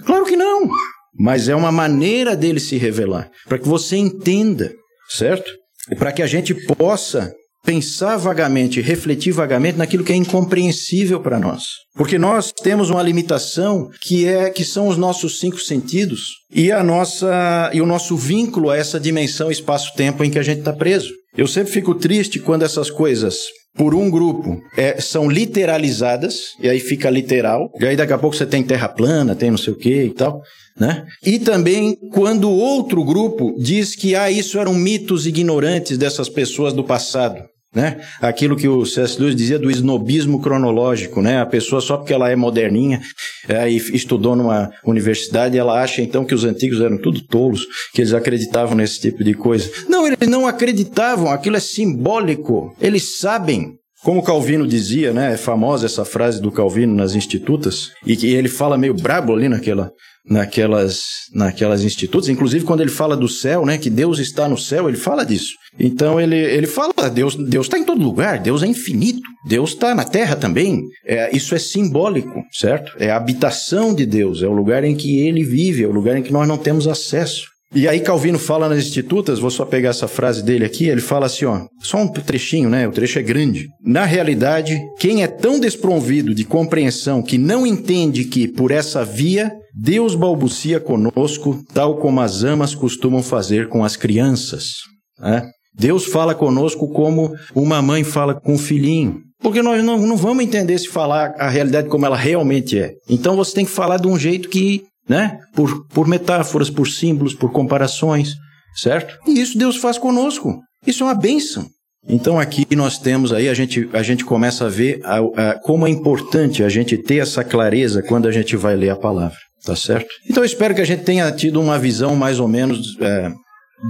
Claro 0.07 0.25
que 0.25 0.37
não. 0.37 0.71
Mas 1.19 1.49
é 1.49 1.57
uma 1.57 1.73
maneira 1.73 2.37
dele 2.37 2.61
se 2.61 2.77
revelar, 2.77 3.29
para 3.49 3.59
que 3.59 3.67
você 3.67 3.97
entenda, 3.97 4.73
certo? 5.11 5.51
E 5.91 5.97
para 5.97 6.13
que 6.13 6.23
a 6.23 6.27
gente 6.27 6.55
possa 6.55 7.33
pensar 7.65 8.17
vagamente, 8.17 8.81
refletir 8.81 9.33
vagamente 9.33 9.77
naquilo 9.77 10.05
que 10.05 10.13
é 10.13 10.17
incompreensível 10.17 11.21
para 11.21 11.39
nós. 11.39 11.65
Porque 11.95 12.17
nós 12.17 12.53
temos 12.53 12.89
uma 12.89 13.03
limitação 13.03 13.91
que 14.01 14.27
é 14.27 14.51
que 14.51 14.65
são 14.65 14.87
os 14.87 14.97
nossos 14.97 15.41
cinco 15.41 15.59
sentidos 15.59 16.21
e 16.51 16.71
a 16.71 16.83
nossa 16.83 17.71
e 17.75 17.81
o 17.81 17.87
nosso 17.87 18.17
vínculo 18.17 18.71
a 18.71 18.77
essa 18.77 19.01
dimensão 19.01 19.51
espaço-tempo 19.51 20.23
em 20.23 20.31
que 20.31 20.39
a 20.39 20.43
gente 20.43 20.61
está 20.61 20.73
preso. 20.73 21.11
Eu 21.37 21.47
sempre 21.47 21.73
fico 21.73 21.95
triste 21.95 22.39
quando 22.39 22.63
essas 22.63 22.91
coisas 22.91 23.37
por 23.77 23.95
um 23.95 24.11
grupo 24.11 24.61
é, 24.77 25.01
são 25.01 25.31
literalizadas, 25.31 26.55
e 26.61 26.69
aí 26.69 26.81
fica 26.81 27.09
literal, 27.09 27.71
e 27.81 27.87
aí 27.87 27.97
daqui 27.97 28.13
a 28.13 28.19
pouco 28.19 28.37
você 28.37 28.47
tem 28.47 28.63
terra 28.63 28.89
plana, 28.89 29.37
tem 29.37 29.51
não 29.51 29.59
sei 29.59 29.73
o 29.73 29.79
que 29.79 30.05
e 30.05 30.15
tal, 30.15 30.41
né? 30.79 31.05
E 31.25 31.39
também 31.39 31.97
quando 32.13 32.51
outro 32.51 33.05
grupo 33.05 33.55
diz 33.59 33.95
que 33.95 34.15
ah, 34.15 34.31
isso 34.31 34.59
eram 34.59 34.75
mitos 34.75 35.27
ignorantes 35.27 35.97
dessas 35.97 36.29
pessoas 36.29 36.73
do 36.73 36.85
passado. 36.85 37.43
Né? 37.75 38.01
Aquilo 38.21 38.57
que 38.57 38.67
o 38.67 38.87
C.S. 38.87 39.21
Lewis 39.21 39.37
dizia 39.37 39.59
do 39.59 39.71
esnobismo 39.71 40.41
cronológico, 40.41 41.21
né? 41.21 41.39
A 41.39 41.45
pessoa 41.45 41.83
só 41.83 41.99
porque 41.99 42.15
ela 42.15 42.31
é 42.31 42.35
moderninha 42.35 43.01
é, 43.47 43.71
e 43.71 43.77
estudou 43.77 44.35
numa 44.35 44.71
universidade, 44.85 45.59
ela 45.59 45.83
acha 45.83 46.01
então 46.01 46.25
que 46.25 46.35
os 46.35 46.45
antigos 46.45 46.81
eram 46.81 46.97
tudo 46.97 47.21
tolos, 47.27 47.67
que 47.93 48.01
eles 48.01 48.15
acreditavam 48.15 48.75
nesse 48.75 49.01
tipo 49.01 49.23
de 49.23 49.35
coisa. 49.35 49.71
Não, 49.87 50.07
eles 50.07 50.29
não 50.29 50.47
acreditavam, 50.47 51.31
aquilo 51.31 51.57
é 51.57 51.61
simbólico. 51.61 52.75
Eles 52.81 53.19
sabem 53.19 53.79
como 54.03 54.23
Calvino 54.23 54.67
dizia, 54.67 55.13
né, 55.13 55.35
é 55.35 55.37
famosa 55.37 55.87
essa 55.87 56.05
frase 56.05 56.41
do 56.41 56.53
Calvino 56.53 56.95
nas 56.95 57.15
institutas, 57.15 57.91
e 58.07 58.17
que 58.17 58.29
ele 58.29 58.49
fala 58.49 58.79
meio 58.79 58.95
brabo 58.95 59.35
ali 59.35 59.49
naquela, 59.49 59.91
naquelas, 60.29 61.01
naquelas 61.33 61.83
institutas, 61.83 62.29
inclusive 62.29 62.65
quando 62.65 62.81
ele 62.81 62.91
fala 62.91 63.17
do 63.17 63.29
céu, 63.29 63.65
né, 63.65 63.79
que 63.79 63.91
Deus 63.91 64.19
está 64.19 64.49
no 64.49 64.59
céu, 64.59 64.89
ele 64.89 64.97
fala 64.97 65.25
disso. 65.25 65.55
Então 65.79 66.21
ele, 66.21 66.37
ele 66.37 66.67
fala, 66.67 66.93
Deus 67.13 67.35
Deus 67.35 67.67
está 67.67 67.79
em 67.79 67.85
todo 67.85 68.03
lugar, 68.03 68.39
Deus 68.39 68.63
é 68.63 68.67
infinito, 68.67 69.23
Deus 69.47 69.71
está 69.71 69.95
na 69.95 70.05
terra 70.05 70.37
também. 70.37 70.83
É, 71.07 71.35
isso 71.35 71.55
é 71.55 71.59
simbólico, 71.59 72.43
certo? 72.53 72.93
É 72.99 73.11
a 73.11 73.17
habitação 73.17 73.95
de 73.95 74.05
Deus, 74.05 74.43
é 74.43 74.47
o 74.47 74.53
lugar 74.53 74.85
em 74.85 74.97
que 74.97 75.21
ele 75.21 75.45
vive, 75.45 75.85
é 75.85 75.87
o 75.87 75.93
lugar 75.93 76.17
em 76.17 76.23
que 76.23 76.33
nós 76.33 76.47
não 76.47 76.59
temos 76.59 76.87
acesso. 76.87 77.47
E 77.75 77.87
aí 77.87 78.01
Calvino 78.01 78.39
fala 78.39 78.69
nas 78.69 78.79
Institutas, 78.79 79.39
vou 79.39 79.51
só 79.51 79.65
pegar 79.67 79.91
essa 79.91 80.09
frase 80.09 80.43
dele 80.43 80.65
aqui, 80.65 80.89
ele 80.89 81.03
fala 81.03 81.27
assim, 81.27 81.45
ó, 81.45 81.67
só 81.83 81.99
um 81.99 82.09
trechinho, 82.09 82.71
né? 82.71 82.89
O 82.89 82.93
trecho 82.93 83.19
é 83.19 83.23
grande. 83.23 83.69
Na 83.85 84.07
realidade, 84.07 84.81
quem 84.99 85.23
é 85.23 85.27
tão 85.27 85.61
desprovido 85.61 86.35
de 86.35 86.45
compreensão 86.45 87.23
que 87.23 87.37
não 87.37 87.67
entende 87.67 88.25
que 88.25 88.49
por 88.49 88.71
essa 88.71 89.05
via 89.05 89.53
Deus 89.75 90.15
balbucia 90.15 90.81
conosco, 90.81 91.63
tal 91.75 91.99
como 91.99 92.21
as 92.21 92.43
amas 92.43 92.75
costumam 92.75 93.23
fazer 93.23 93.69
com 93.69 93.85
as 93.85 93.97
crianças. 93.97 94.73
Né? 95.21 95.49
Deus 95.79 96.07
fala 96.07 96.35
conosco 96.35 96.89
como 96.89 97.35
uma 97.55 97.83
mãe 97.83 98.03
fala 98.03 98.35
com 98.35 98.55
o 98.55 98.59
filhinho. 98.59 99.21
Porque 99.41 99.63
nós 99.63 99.85
não, 99.85 99.99
não 99.99 100.17
vamos 100.17 100.43
entender 100.43 100.77
se 100.79 100.89
falar 100.89 101.35
a 101.39 101.49
realidade 101.49 101.89
como 101.89 102.05
ela 102.05 102.17
realmente 102.17 102.79
é. 102.79 102.95
Então 103.09 103.37
você 103.37 103.55
tem 103.55 103.65
que 103.65 103.71
falar 103.71 103.99
de 103.99 104.09
um 104.09 104.19
jeito 104.19 104.49
que 104.49 104.83
né? 105.09 105.39
Por, 105.55 105.87
por 105.89 106.07
metáforas, 106.07 106.71
por 106.71 106.87
símbolos, 106.87 107.35
por 107.35 107.51
comparações, 107.51 108.35
certo? 108.77 109.17
E 109.27 109.41
isso 109.41 109.57
Deus 109.57 109.77
faz 109.77 109.99
conosco. 109.99 110.61
Isso 110.87 111.03
é 111.03 111.07
uma 111.07 111.15
bênção. 111.15 111.67
Então 112.07 112.39
aqui 112.39 112.67
nós 112.77 112.99
temos 112.99 113.33
aí, 113.33 113.49
a 113.49 113.55
gente, 113.55 113.89
a 113.93 114.03
gente 114.03 114.25
começa 114.25 114.67
a 114.67 114.69
ver 114.69 115.01
a, 115.05 115.19
a, 115.19 115.59
como 115.61 115.87
é 115.87 115.91
importante 115.91 116.63
a 116.63 116.69
gente 116.69 116.97
ter 116.97 117.19
essa 117.19 117.43
clareza 117.43 118.03
quando 118.03 118.29
a 118.29 118.33
gente 118.33 118.57
vai 118.57 118.77
ler 118.77 118.91
a 118.91 118.97
palavra, 118.97 119.37
tá 119.65 119.75
certo? 119.75 120.09
Então 120.29 120.43
eu 120.43 120.47
espero 120.47 120.75
que 120.75 120.81
a 120.81 120.87
gente 120.87 121.05
tenha 121.05 121.31
tido 121.33 121.61
uma 121.61 121.79
visão 121.79 122.15
mais 122.15 122.39
ou 122.39 122.49
menos 122.49 122.97
é, 123.01 123.31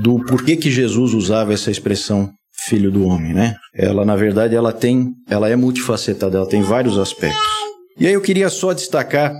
do 0.02 0.18
porquê 0.24 0.56
que 0.56 0.70
Jesus 0.70 1.12
usava 1.12 1.52
essa 1.52 1.70
expressão 1.70 2.30
filho 2.66 2.90
do 2.90 3.06
homem, 3.06 3.32
né? 3.32 3.54
Ela, 3.74 4.04
na 4.04 4.16
verdade, 4.16 4.54
ela 4.54 4.72
tem, 4.72 5.12
ela 5.30 5.48
é 5.48 5.54
multifacetada, 5.54 6.38
ela 6.38 6.48
tem 6.48 6.60
vários 6.60 6.98
aspectos. 6.98 7.46
E 7.96 8.06
aí 8.06 8.12
eu 8.12 8.20
queria 8.20 8.48
só 8.48 8.72
destacar 8.72 9.32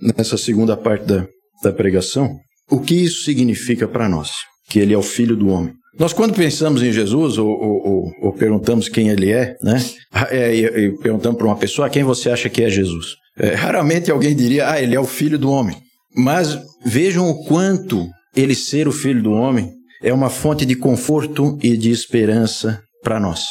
nessa 0.00 0.36
segunda 0.36 0.76
parte 0.76 1.04
da, 1.04 1.26
da 1.62 1.72
pregação, 1.72 2.36
o 2.70 2.80
que 2.80 2.94
isso 2.94 3.24
significa 3.24 3.88
para 3.88 4.08
nós, 4.08 4.30
que 4.68 4.78
ele 4.78 4.94
é 4.94 4.98
o 4.98 5.02
Filho 5.02 5.36
do 5.36 5.48
Homem. 5.48 5.72
Nós, 5.98 6.12
quando 6.12 6.34
pensamos 6.34 6.82
em 6.82 6.92
Jesus, 6.92 7.38
ou, 7.38 7.48
ou, 7.48 8.12
ou, 8.22 8.32
perguntamos 8.32 8.88
quem 8.88 9.08
ele 9.08 9.32
é, 9.32 9.56
né? 9.60 9.84
É, 10.30 10.54
e, 10.54 10.64
e 10.64 10.98
perguntamos 10.98 11.36
para 11.36 11.46
uma 11.46 11.56
pessoa, 11.56 11.90
quem 11.90 12.04
você 12.04 12.30
acha 12.30 12.48
que 12.48 12.62
é 12.62 12.70
Jesus? 12.70 13.16
É, 13.36 13.54
raramente 13.54 14.10
alguém 14.10 14.34
diria, 14.34 14.70
ah, 14.70 14.80
ele 14.80 14.94
é 14.94 15.00
o 15.00 15.06
Filho 15.06 15.38
do 15.38 15.50
Homem. 15.50 15.76
Mas 16.14 16.58
vejam 16.84 17.28
o 17.28 17.44
quanto 17.44 18.06
ele 18.36 18.54
ser 18.54 18.86
o 18.86 18.92
Filho 18.92 19.22
do 19.22 19.32
Homem 19.32 19.72
é 20.02 20.12
uma 20.12 20.30
fonte 20.30 20.64
de 20.64 20.76
conforto 20.76 21.58
e 21.62 21.76
de 21.76 21.90
esperança 21.90 22.80
para 23.02 23.18
nós. 23.18 23.44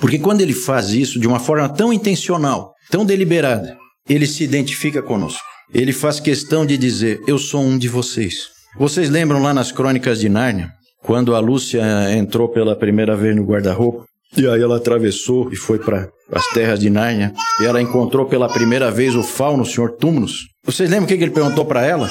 Porque 0.00 0.18
quando 0.18 0.40
ele 0.40 0.52
faz 0.52 0.90
isso 0.90 1.18
de 1.18 1.26
uma 1.26 1.40
forma 1.40 1.68
tão 1.68 1.92
intencional, 1.92 2.72
tão 2.90 3.04
deliberada, 3.04 3.76
ele 4.08 4.26
se 4.26 4.44
identifica 4.44 5.02
conosco. 5.02 5.42
Ele 5.72 5.92
faz 5.92 6.18
questão 6.18 6.64
de 6.64 6.78
dizer: 6.78 7.20
Eu 7.26 7.38
sou 7.38 7.62
um 7.62 7.76
de 7.76 7.88
vocês. 7.88 8.48
Vocês 8.78 9.10
lembram 9.10 9.42
lá 9.42 9.52
nas 9.52 9.72
crônicas 9.72 10.20
de 10.20 10.28
Nárnia, 10.28 10.70
quando 11.02 11.34
a 11.34 11.40
Lúcia 11.40 11.82
entrou 12.16 12.48
pela 12.48 12.76
primeira 12.76 13.16
vez 13.16 13.34
no 13.36 13.44
guarda-roupa? 13.44 14.04
E 14.36 14.46
aí 14.46 14.60
ela 14.60 14.76
atravessou 14.76 15.50
e 15.52 15.56
foi 15.56 15.78
para 15.78 16.08
as 16.30 16.46
terras 16.48 16.78
de 16.78 16.90
Nárnia. 16.90 17.32
E 17.60 17.64
ela 17.64 17.80
encontrou 17.80 18.26
pela 18.26 18.48
primeira 18.48 18.90
vez 18.90 19.14
o 19.14 19.22
fauno, 19.22 19.62
o 19.62 19.66
senhor 19.66 19.92
Túmulos. 19.92 20.48
Vocês 20.64 20.88
lembram 20.88 21.06
o 21.06 21.08
que 21.08 21.14
ele 21.14 21.30
perguntou 21.30 21.64
para 21.64 21.84
ela? 21.84 22.10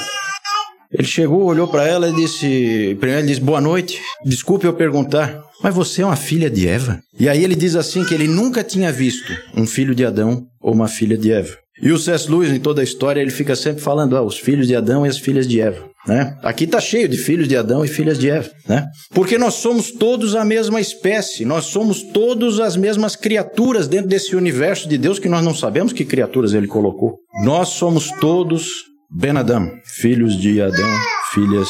Ele 0.90 1.06
chegou, 1.06 1.44
olhou 1.44 1.68
para 1.68 1.86
ela 1.86 2.08
e 2.08 2.14
disse: 2.14 2.96
primeiro 2.98 3.20
ele 3.20 3.28
disse, 3.28 3.40
boa 3.40 3.60
noite, 3.60 4.00
desculpe 4.24 4.66
eu 4.66 4.72
perguntar, 4.72 5.42
mas 5.62 5.74
você 5.74 6.02
é 6.02 6.06
uma 6.06 6.16
filha 6.16 6.48
de 6.48 6.66
Eva? 6.66 6.98
E 7.18 7.28
aí 7.28 7.44
ele 7.44 7.54
diz 7.54 7.76
assim 7.76 8.04
que 8.04 8.14
ele 8.14 8.26
nunca 8.26 8.64
tinha 8.64 8.90
visto 8.90 9.32
um 9.54 9.66
filho 9.66 9.94
de 9.94 10.04
Adão 10.04 10.46
ou 10.60 10.72
uma 10.72 10.88
filha 10.88 11.16
de 11.16 11.30
Eva. 11.30 11.56
E 11.80 11.92
o 11.92 11.98
C.S. 11.98 12.30
Lewis, 12.30 12.50
em 12.50 12.58
toda 12.58 12.80
a 12.80 12.84
história, 12.84 13.20
ele 13.20 13.30
fica 13.30 13.54
sempre 13.54 13.82
falando, 13.82 14.16
ah, 14.16 14.22
os 14.22 14.38
filhos 14.38 14.66
de 14.66 14.74
Adão 14.74 15.06
e 15.06 15.08
as 15.08 15.18
filhas 15.18 15.46
de 15.46 15.60
Eva. 15.60 15.88
Né? 16.06 16.36
Aqui 16.42 16.64
está 16.64 16.80
cheio 16.80 17.08
de 17.08 17.16
filhos 17.16 17.46
de 17.46 17.56
Adão 17.56 17.84
e 17.84 17.88
filhas 17.88 18.18
de 18.18 18.30
Eva. 18.30 18.50
Né? 18.66 18.86
Porque 19.12 19.36
nós 19.36 19.54
somos 19.54 19.92
todos 19.92 20.34
a 20.34 20.44
mesma 20.44 20.80
espécie, 20.80 21.44
nós 21.44 21.66
somos 21.66 22.02
todos 22.02 22.60
as 22.60 22.76
mesmas 22.76 23.14
criaturas 23.14 23.86
dentro 23.86 24.08
desse 24.08 24.34
universo 24.34 24.88
de 24.88 24.96
Deus 24.96 25.18
que 25.18 25.28
nós 25.28 25.44
não 25.44 25.54
sabemos 25.54 25.92
que 25.92 26.04
criaturas 26.04 26.54
ele 26.54 26.66
colocou. 26.66 27.18
Nós 27.44 27.70
somos 27.70 28.10
todos 28.20 28.68
Ben 29.10 29.36
Adam, 29.36 29.70
filhos 29.84 30.36
de 30.36 30.60
Adão, 30.60 30.90
filhas 31.32 31.68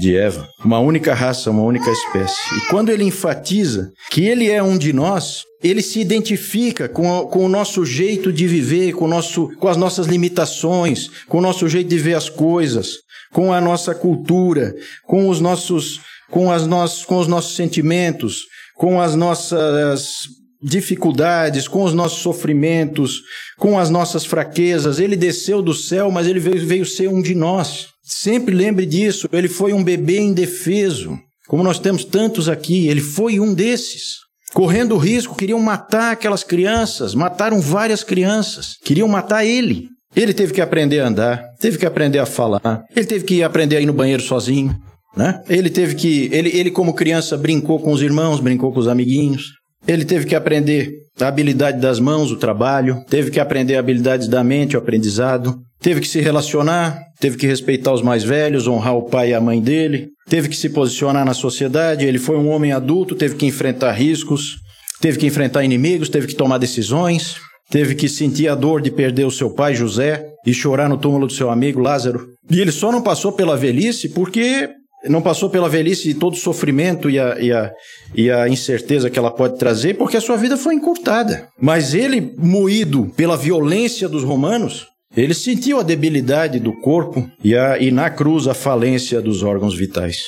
de 0.00 0.16
Eva. 0.16 0.48
Uma 0.64 0.78
única 0.78 1.14
raça, 1.14 1.50
uma 1.50 1.62
única 1.62 1.90
espécie. 1.90 2.40
E 2.56 2.68
quando 2.70 2.90
ele 2.90 3.04
enfatiza 3.04 3.90
que 4.10 4.24
ele 4.24 4.50
é 4.50 4.62
um 4.62 4.78
de 4.78 4.92
nós, 4.92 5.42
ele 5.62 5.82
se 5.82 6.00
identifica 6.00 6.88
com, 6.88 7.26
com 7.26 7.44
o 7.44 7.48
nosso 7.48 7.84
jeito 7.84 8.32
de 8.32 8.46
viver, 8.46 8.92
com, 8.92 9.06
nosso, 9.06 9.48
com 9.58 9.68
as 9.68 9.76
nossas 9.76 10.06
limitações, 10.06 11.08
com 11.28 11.38
o 11.38 11.42
nosso 11.42 11.68
jeito 11.68 11.88
de 11.88 11.98
ver 11.98 12.14
as 12.14 12.28
coisas, 12.28 12.96
com 13.32 13.52
a 13.52 13.60
nossa 13.60 13.94
cultura, 13.94 14.74
com 15.06 15.28
os 15.28 15.40
nossos, 15.40 16.00
com 16.30 16.50
as 16.50 16.66
nossos, 16.66 17.04
com 17.04 17.18
os 17.18 17.26
nossos 17.26 17.54
sentimentos, 17.54 18.42
com 18.76 19.00
as 19.00 19.14
nossas 19.14 20.28
dificuldades, 20.62 21.66
com 21.66 21.82
os 21.82 21.92
nossos 21.92 22.20
sofrimentos, 22.20 23.20
com 23.58 23.78
as 23.78 23.90
nossas 23.90 24.24
fraquezas. 24.24 25.00
Ele 25.00 25.16
desceu 25.16 25.60
do 25.60 25.74
céu, 25.74 26.10
mas 26.10 26.26
ele 26.26 26.38
veio, 26.38 26.66
veio 26.66 26.86
ser 26.86 27.08
um 27.08 27.20
de 27.20 27.34
nós. 27.34 27.91
Sempre 28.02 28.54
lembre 28.54 28.84
disso, 28.84 29.28
ele 29.32 29.48
foi 29.48 29.72
um 29.72 29.82
bebê 29.82 30.20
indefeso. 30.20 31.18
Como 31.46 31.62
nós 31.62 31.78
temos 31.78 32.04
tantos 32.04 32.48
aqui, 32.48 32.88
ele 32.88 33.00
foi 33.00 33.38
um 33.38 33.54
desses. 33.54 34.22
Correndo 34.52 34.98
risco, 34.98 35.36
queriam 35.36 35.58
matar 35.60 36.12
aquelas 36.12 36.44
crianças, 36.44 37.14
mataram 37.14 37.60
várias 37.60 38.04
crianças, 38.04 38.76
queriam 38.84 39.08
matar 39.08 39.44
ele. 39.44 39.88
Ele 40.14 40.34
teve 40.34 40.52
que 40.52 40.60
aprender 40.60 41.00
a 41.00 41.08
andar, 41.08 41.42
teve 41.58 41.78
que 41.78 41.86
aprender 41.86 42.18
a 42.18 42.26
falar, 42.26 42.82
ele 42.94 43.06
teve 43.06 43.24
que 43.24 43.42
aprender 43.42 43.76
a 43.76 43.80
ir 43.80 43.86
no 43.86 43.94
banheiro 43.94 44.22
sozinho, 44.22 44.76
né? 45.16 45.42
Ele 45.48 45.70
teve 45.70 45.94
que, 45.94 46.28
ele, 46.32 46.50
ele 46.50 46.70
como 46.70 46.92
criança 46.92 47.36
brincou 47.36 47.80
com 47.80 47.92
os 47.92 48.02
irmãos, 48.02 48.40
brincou 48.40 48.72
com 48.72 48.78
os 48.78 48.88
amiguinhos. 48.88 49.44
Ele 49.86 50.04
teve 50.04 50.26
que 50.26 50.34
aprender 50.34 50.92
a 51.20 51.26
habilidade 51.26 51.80
das 51.80 52.00
mãos, 52.00 52.30
o 52.30 52.36
trabalho, 52.36 53.04
teve 53.08 53.30
que 53.30 53.40
aprender 53.40 53.76
habilidades 53.76 54.28
da 54.28 54.42
mente, 54.42 54.76
o 54.76 54.78
aprendizado, 54.78 55.60
teve 55.80 56.00
que 56.00 56.08
se 56.08 56.20
relacionar, 56.20 56.98
teve 57.20 57.36
que 57.36 57.46
respeitar 57.46 57.92
os 57.92 58.02
mais 58.02 58.22
velhos, 58.22 58.66
honrar 58.66 58.96
o 58.96 59.08
pai 59.08 59.30
e 59.30 59.34
a 59.34 59.40
mãe 59.40 59.60
dele, 59.60 60.08
teve 60.28 60.48
que 60.48 60.56
se 60.56 60.70
posicionar 60.70 61.24
na 61.24 61.34
sociedade. 61.34 62.06
Ele 62.06 62.18
foi 62.18 62.36
um 62.36 62.48
homem 62.48 62.72
adulto, 62.72 63.14
teve 63.14 63.34
que 63.34 63.46
enfrentar 63.46 63.92
riscos, 63.92 64.56
teve 65.00 65.18
que 65.18 65.26
enfrentar 65.26 65.64
inimigos, 65.64 66.08
teve 66.08 66.28
que 66.28 66.34
tomar 66.34 66.58
decisões, 66.58 67.36
teve 67.70 67.94
que 67.94 68.08
sentir 68.08 68.48
a 68.48 68.54
dor 68.54 68.80
de 68.80 68.90
perder 68.90 69.24
o 69.24 69.30
seu 69.30 69.50
pai 69.50 69.74
José 69.74 70.24
e 70.46 70.54
chorar 70.54 70.88
no 70.88 70.98
túmulo 70.98 71.26
do 71.26 71.32
seu 71.32 71.50
amigo 71.50 71.80
Lázaro. 71.80 72.28
E 72.50 72.60
ele 72.60 72.72
só 72.72 72.92
não 72.92 73.02
passou 73.02 73.32
pela 73.32 73.56
velhice 73.56 74.08
porque 74.08 74.70
não 75.08 75.22
passou 75.22 75.50
pela 75.50 75.68
velhice 75.68 76.10
e 76.10 76.14
todo 76.14 76.34
o 76.34 76.38
sofrimento 76.38 77.10
e 77.10 77.18
a, 77.18 77.38
e, 77.40 77.52
a, 77.52 77.72
e 78.14 78.30
a 78.30 78.48
incerteza 78.48 79.10
que 79.10 79.18
ela 79.18 79.30
pode 79.30 79.58
trazer, 79.58 79.94
porque 79.94 80.16
a 80.16 80.20
sua 80.20 80.36
vida 80.36 80.56
foi 80.56 80.74
encurtada. 80.74 81.48
Mas 81.60 81.94
ele, 81.94 82.34
moído 82.38 83.12
pela 83.16 83.36
violência 83.36 84.08
dos 84.08 84.22
romanos, 84.22 84.86
ele 85.16 85.34
sentiu 85.34 85.78
a 85.78 85.82
debilidade 85.82 86.58
do 86.58 86.72
corpo 86.80 87.28
e, 87.42 87.56
a, 87.56 87.78
e 87.78 87.90
na 87.90 88.08
cruz 88.08 88.46
a 88.46 88.54
falência 88.54 89.20
dos 89.20 89.42
órgãos 89.42 89.76
vitais. 89.76 90.18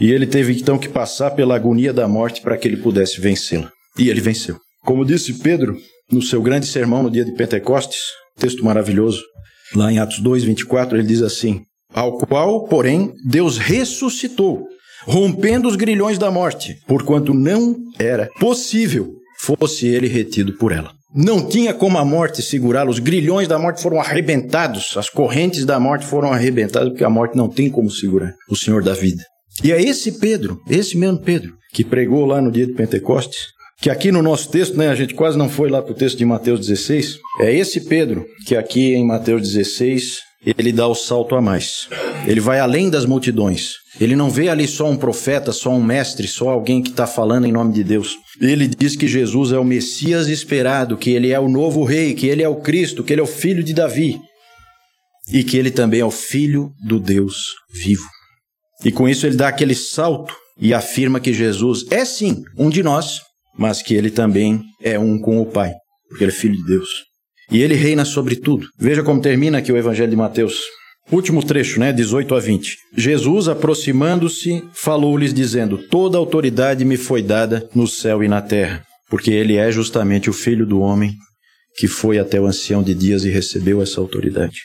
E 0.00 0.10
ele 0.10 0.26
teve 0.26 0.54
então 0.54 0.78
que 0.78 0.88
passar 0.88 1.32
pela 1.32 1.54
agonia 1.54 1.92
da 1.92 2.08
morte 2.08 2.40
para 2.40 2.56
que 2.56 2.66
ele 2.66 2.78
pudesse 2.78 3.20
vencê-la. 3.20 3.70
E 3.98 4.08
ele 4.08 4.20
venceu. 4.20 4.56
Como 4.82 5.04
disse 5.04 5.34
Pedro 5.34 5.76
no 6.10 6.22
seu 6.22 6.40
grande 6.40 6.66
sermão 6.66 7.02
no 7.02 7.10
dia 7.10 7.24
de 7.24 7.32
Pentecostes, 7.32 8.00
texto 8.38 8.64
maravilhoso, 8.64 9.22
lá 9.74 9.92
em 9.92 9.98
Atos 9.98 10.20
2, 10.20 10.44
24, 10.44 10.96
ele 10.96 11.06
diz 11.06 11.20
assim: 11.20 11.60
ao 11.94 12.18
qual, 12.18 12.64
porém, 12.64 13.12
Deus 13.24 13.58
ressuscitou, 13.58 14.66
rompendo 15.04 15.68
os 15.68 15.76
grilhões 15.76 16.18
da 16.18 16.30
morte, 16.30 16.76
porquanto 16.86 17.34
não 17.34 17.76
era 17.98 18.28
possível 18.38 19.20
fosse 19.40 19.86
ele 19.86 20.06
retido 20.06 20.52
por 20.58 20.70
ela. 20.70 20.92
Não 21.14 21.44
tinha 21.44 21.74
como 21.74 21.98
a 21.98 22.04
morte 22.04 22.42
segurá-lo, 22.42 22.90
os 22.90 22.98
grilhões 22.98 23.48
da 23.48 23.58
morte 23.58 23.82
foram 23.82 23.98
arrebentados, 23.98 24.96
as 24.96 25.08
correntes 25.08 25.64
da 25.64 25.80
morte 25.80 26.06
foram 26.06 26.32
arrebentadas, 26.32 26.90
porque 26.90 27.04
a 27.04 27.10
morte 27.10 27.36
não 27.36 27.48
tem 27.48 27.68
como 27.68 27.90
segurar 27.90 28.32
o 28.48 28.54
Senhor 28.54 28.82
da 28.82 28.92
vida. 28.92 29.22
E 29.64 29.72
é 29.72 29.82
esse 29.82 30.20
Pedro, 30.20 30.60
esse 30.68 30.96
mesmo 30.96 31.18
Pedro, 31.20 31.54
que 31.72 31.84
pregou 31.84 32.24
lá 32.26 32.40
no 32.40 32.52
dia 32.52 32.66
de 32.66 32.74
Pentecostes, 32.74 33.38
que 33.80 33.90
aqui 33.90 34.12
no 34.12 34.22
nosso 34.22 34.50
texto, 34.50 34.76
né, 34.76 34.88
a 34.88 34.94
gente 34.94 35.14
quase 35.14 35.36
não 35.36 35.48
foi 35.48 35.68
lá 35.68 35.82
para 35.82 35.92
o 35.92 35.96
texto 35.96 36.18
de 36.18 36.24
Mateus 36.24 36.60
16, 36.60 37.18
é 37.40 37.52
esse 37.52 37.80
Pedro 37.80 38.24
que 38.46 38.54
aqui 38.54 38.94
em 38.94 39.04
Mateus 39.04 39.42
16 39.42 40.18
ele 40.44 40.72
dá 40.72 40.86
o 40.86 40.94
salto 40.94 41.34
a 41.34 41.40
mais. 41.40 41.88
Ele 42.26 42.40
vai 42.40 42.58
além 42.58 42.88
das 42.88 43.04
multidões. 43.04 43.74
Ele 44.00 44.16
não 44.16 44.30
vê 44.30 44.48
ali 44.48 44.66
só 44.66 44.88
um 44.88 44.96
profeta, 44.96 45.52
só 45.52 45.70
um 45.70 45.82
mestre, 45.82 46.26
só 46.26 46.48
alguém 46.48 46.82
que 46.82 46.90
está 46.90 47.06
falando 47.06 47.46
em 47.46 47.52
nome 47.52 47.74
de 47.74 47.84
Deus. 47.84 48.16
Ele 48.40 48.66
diz 48.66 48.96
que 48.96 49.06
Jesus 49.06 49.52
é 49.52 49.58
o 49.58 49.64
Messias 49.64 50.28
esperado, 50.28 50.96
que 50.96 51.10
ele 51.10 51.30
é 51.30 51.38
o 51.38 51.48
novo 51.48 51.84
rei, 51.84 52.14
que 52.14 52.26
ele 52.26 52.42
é 52.42 52.48
o 52.48 52.60
Cristo, 52.60 53.04
que 53.04 53.12
ele 53.12 53.20
é 53.20 53.24
o 53.24 53.26
filho 53.26 53.62
de 53.62 53.74
Davi 53.74 54.18
e 55.32 55.44
que 55.44 55.56
ele 55.56 55.70
também 55.70 56.00
é 56.00 56.04
o 56.04 56.10
filho 56.10 56.72
do 56.86 56.98
Deus 56.98 57.36
vivo. 57.72 58.08
E 58.84 58.90
com 58.90 59.08
isso 59.08 59.26
ele 59.26 59.36
dá 59.36 59.48
aquele 59.48 59.74
salto 59.74 60.34
e 60.58 60.74
afirma 60.74 61.20
que 61.20 61.32
Jesus 61.32 61.84
é 61.90 62.04
sim 62.04 62.42
um 62.56 62.70
de 62.70 62.82
nós, 62.82 63.20
mas 63.56 63.82
que 63.82 63.94
ele 63.94 64.10
também 64.10 64.62
é 64.82 64.98
um 64.98 65.18
com 65.18 65.40
o 65.40 65.46
Pai, 65.46 65.72
porque 66.08 66.24
ele 66.24 66.32
é 66.32 66.34
filho 66.34 66.56
de 66.56 66.64
Deus. 66.64 67.09
E 67.50 67.62
ele 67.62 67.74
reina 67.74 68.04
sobre 68.04 68.36
tudo. 68.36 68.68
Veja 68.78 69.02
como 69.02 69.20
termina 69.20 69.58
aqui 69.58 69.72
o 69.72 69.76
Evangelho 69.76 70.10
de 70.10 70.16
Mateus. 70.16 70.62
Último 71.10 71.44
trecho, 71.44 71.80
né? 71.80 71.92
18 71.92 72.34
a 72.34 72.40
20. 72.40 72.76
Jesus, 72.96 73.48
aproximando-se, 73.48 74.62
falou-lhes, 74.72 75.34
dizendo: 75.34 75.78
Toda 75.90 76.16
autoridade 76.16 76.84
me 76.84 76.96
foi 76.96 77.22
dada 77.22 77.68
no 77.74 77.86
céu 77.86 78.22
e 78.22 78.28
na 78.28 78.40
terra, 78.40 78.84
porque 79.08 79.30
ele 79.30 79.56
é 79.56 79.72
justamente 79.72 80.30
o 80.30 80.32
filho 80.32 80.64
do 80.64 80.80
homem 80.80 81.12
que 81.76 81.88
foi 81.88 82.18
até 82.18 82.40
o 82.40 82.46
ancião 82.46 82.82
de 82.82 82.94
dias 82.94 83.24
e 83.24 83.30
recebeu 83.30 83.80
essa 83.80 84.00
autoridade. 84.00 84.60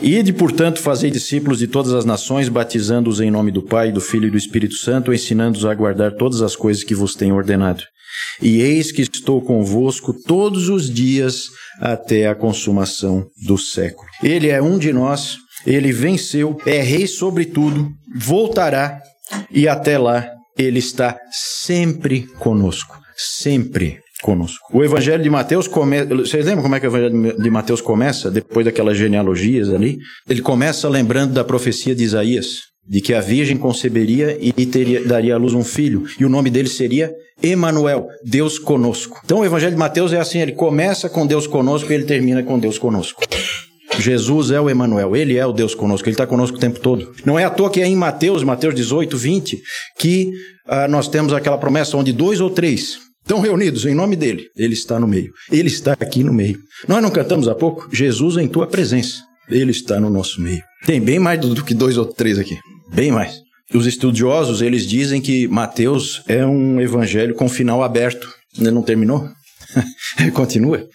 Ide, 0.00 0.32
portanto, 0.32 0.80
fazei 0.80 1.10
discípulos 1.10 1.58
de 1.58 1.66
todas 1.66 1.92
as 1.92 2.04
nações, 2.04 2.48
batizando-os 2.48 3.20
em 3.20 3.30
nome 3.30 3.50
do 3.50 3.62
Pai, 3.62 3.90
do 3.90 4.00
Filho 4.00 4.28
e 4.28 4.30
do 4.30 4.36
Espírito 4.36 4.74
Santo, 4.74 5.12
ensinando-os 5.12 5.64
a 5.64 5.74
guardar 5.74 6.12
todas 6.12 6.42
as 6.42 6.54
coisas 6.54 6.84
que 6.84 6.94
vos 6.94 7.14
tenho 7.14 7.34
ordenado. 7.34 7.82
E 8.40 8.60
eis 8.60 8.92
que 8.92 9.02
estou 9.02 9.40
convosco 9.42 10.12
todos 10.12 10.68
os 10.68 10.92
dias 10.92 11.46
até 11.80 12.26
a 12.26 12.34
consumação 12.34 13.26
do 13.44 13.58
século. 13.58 14.08
Ele 14.22 14.48
é 14.48 14.60
um 14.60 14.78
de 14.78 14.92
nós, 14.92 15.38
ele 15.66 15.92
venceu, 15.92 16.58
é 16.64 16.80
rei 16.80 17.06
sobre 17.06 17.44
tudo, 17.46 17.90
voltará 18.14 19.00
e 19.50 19.68
até 19.68 19.98
lá 19.98 20.28
ele 20.56 20.78
está 20.78 21.18
sempre 21.30 22.26
conosco, 22.38 22.98
sempre 23.16 24.00
conosco. 24.26 24.66
O 24.72 24.82
Evangelho 24.82 25.22
de 25.22 25.30
Mateus 25.30 25.68
começa. 25.68 26.12
Vocês 26.12 26.44
lembram 26.44 26.64
como 26.64 26.74
é 26.74 26.80
que 26.80 26.86
o 26.86 26.90
Evangelho 26.90 27.40
de 27.40 27.50
Mateus 27.50 27.80
começa, 27.80 28.28
depois 28.28 28.66
daquelas 28.66 28.98
genealogias 28.98 29.72
ali? 29.72 29.98
Ele 30.28 30.42
começa 30.42 30.88
lembrando 30.88 31.32
da 31.32 31.44
profecia 31.44 31.94
de 31.94 32.02
Isaías, 32.02 32.62
de 32.84 33.00
que 33.00 33.14
a 33.14 33.20
Virgem 33.20 33.56
conceberia 33.56 34.36
e 34.40 34.52
teria, 34.66 35.04
daria 35.06 35.36
à 35.36 35.38
luz 35.38 35.54
um 35.54 35.62
filho, 35.62 36.04
e 36.18 36.24
o 36.24 36.28
nome 36.28 36.50
dele 36.50 36.68
seria 36.68 37.14
Emanuel, 37.40 38.08
Deus 38.24 38.58
conosco. 38.58 39.20
Então 39.24 39.38
o 39.38 39.44
Evangelho 39.44 39.72
de 39.72 39.78
Mateus 39.78 40.12
é 40.12 40.18
assim: 40.18 40.40
ele 40.40 40.52
começa 40.52 41.08
com 41.08 41.24
Deus 41.24 41.46
conosco 41.46 41.92
e 41.92 41.94
ele 41.94 42.04
termina 42.04 42.42
com 42.42 42.58
Deus 42.58 42.78
conosco. 42.78 43.22
Jesus 43.98 44.50
é 44.50 44.60
o 44.60 44.68
Emanuel, 44.68 45.14
ele 45.14 45.38
é 45.38 45.46
o 45.46 45.52
Deus 45.52 45.74
conosco, 45.74 46.06
ele 46.08 46.14
está 46.14 46.26
conosco 46.26 46.56
o 46.56 46.60
tempo 46.60 46.80
todo. 46.80 47.14
Não 47.24 47.38
é 47.38 47.44
à 47.44 47.50
toa 47.50 47.70
que 47.70 47.80
é 47.80 47.86
em 47.86 47.96
Mateus, 47.96 48.42
Mateus 48.42 48.74
18, 48.74 49.16
20, 49.16 49.62
que 49.98 50.32
ah, 50.66 50.88
nós 50.88 51.08
temos 51.08 51.32
aquela 51.32 51.56
promessa 51.56 51.96
onde 51.96 52.12
dois 52.12 52.40
ou 52.40 52.50
três 52.50 53.05
estão 53.26 53.40
reunidos 53.40 53.84
em 53.84 53.94
nome 53.94 54.14
dele, 54.14 54.48
ele 54.56 54.72
está 54.72 55.00
no 55.00 55.08
meio. 55.08 55.32
Ele 55.50 55.66
está 55.66 55.94
aqui 55.94 56.22
no 56.22 56.32
meio. 56.32 56.60
Nós 56.86 57.02
não 57.02 57.10
cantamos 57.10 57.48
há 57.48 57.54
pouco? 57.56 57.88
Jesus 57.92 58.36
em 58.36 58.46
tua 58.46 58.68
presença. 58.68 59.16
Ele 59.50 59.72
está 59.72 59.98
no 59.98 60.08
nosso 60.08 60.40
meio. 60.40 60.62
Tem 60.86 61.00
bem 61.00 61.18
mais 61.18 61.40
do 61.40 61.64
que 61.64 61.74
dois 61.74 61.98
ou 61.98 62.06
três 62.06 62.38
aqui. 62.38 62.56
Bem 62.94 63.10
mais. 63.10 63.40
Os 63.74 63.84
estudiosos, 63.84 64.62
eles 64.62 64.86
dizem 64.86 65.20
que 65.20 65.48
Mateus 65.48 66.22
é 66.28 66.46
um 66.46 66.80
evangelho 66.80 67.34
com 67.34 67.48
final 67.48 67.82
aberto. 67.82 68.32
Ele 68.56 68.70
não 68.70 68.82
terminou? 68.82 69.28
Continua. 70.32 70.86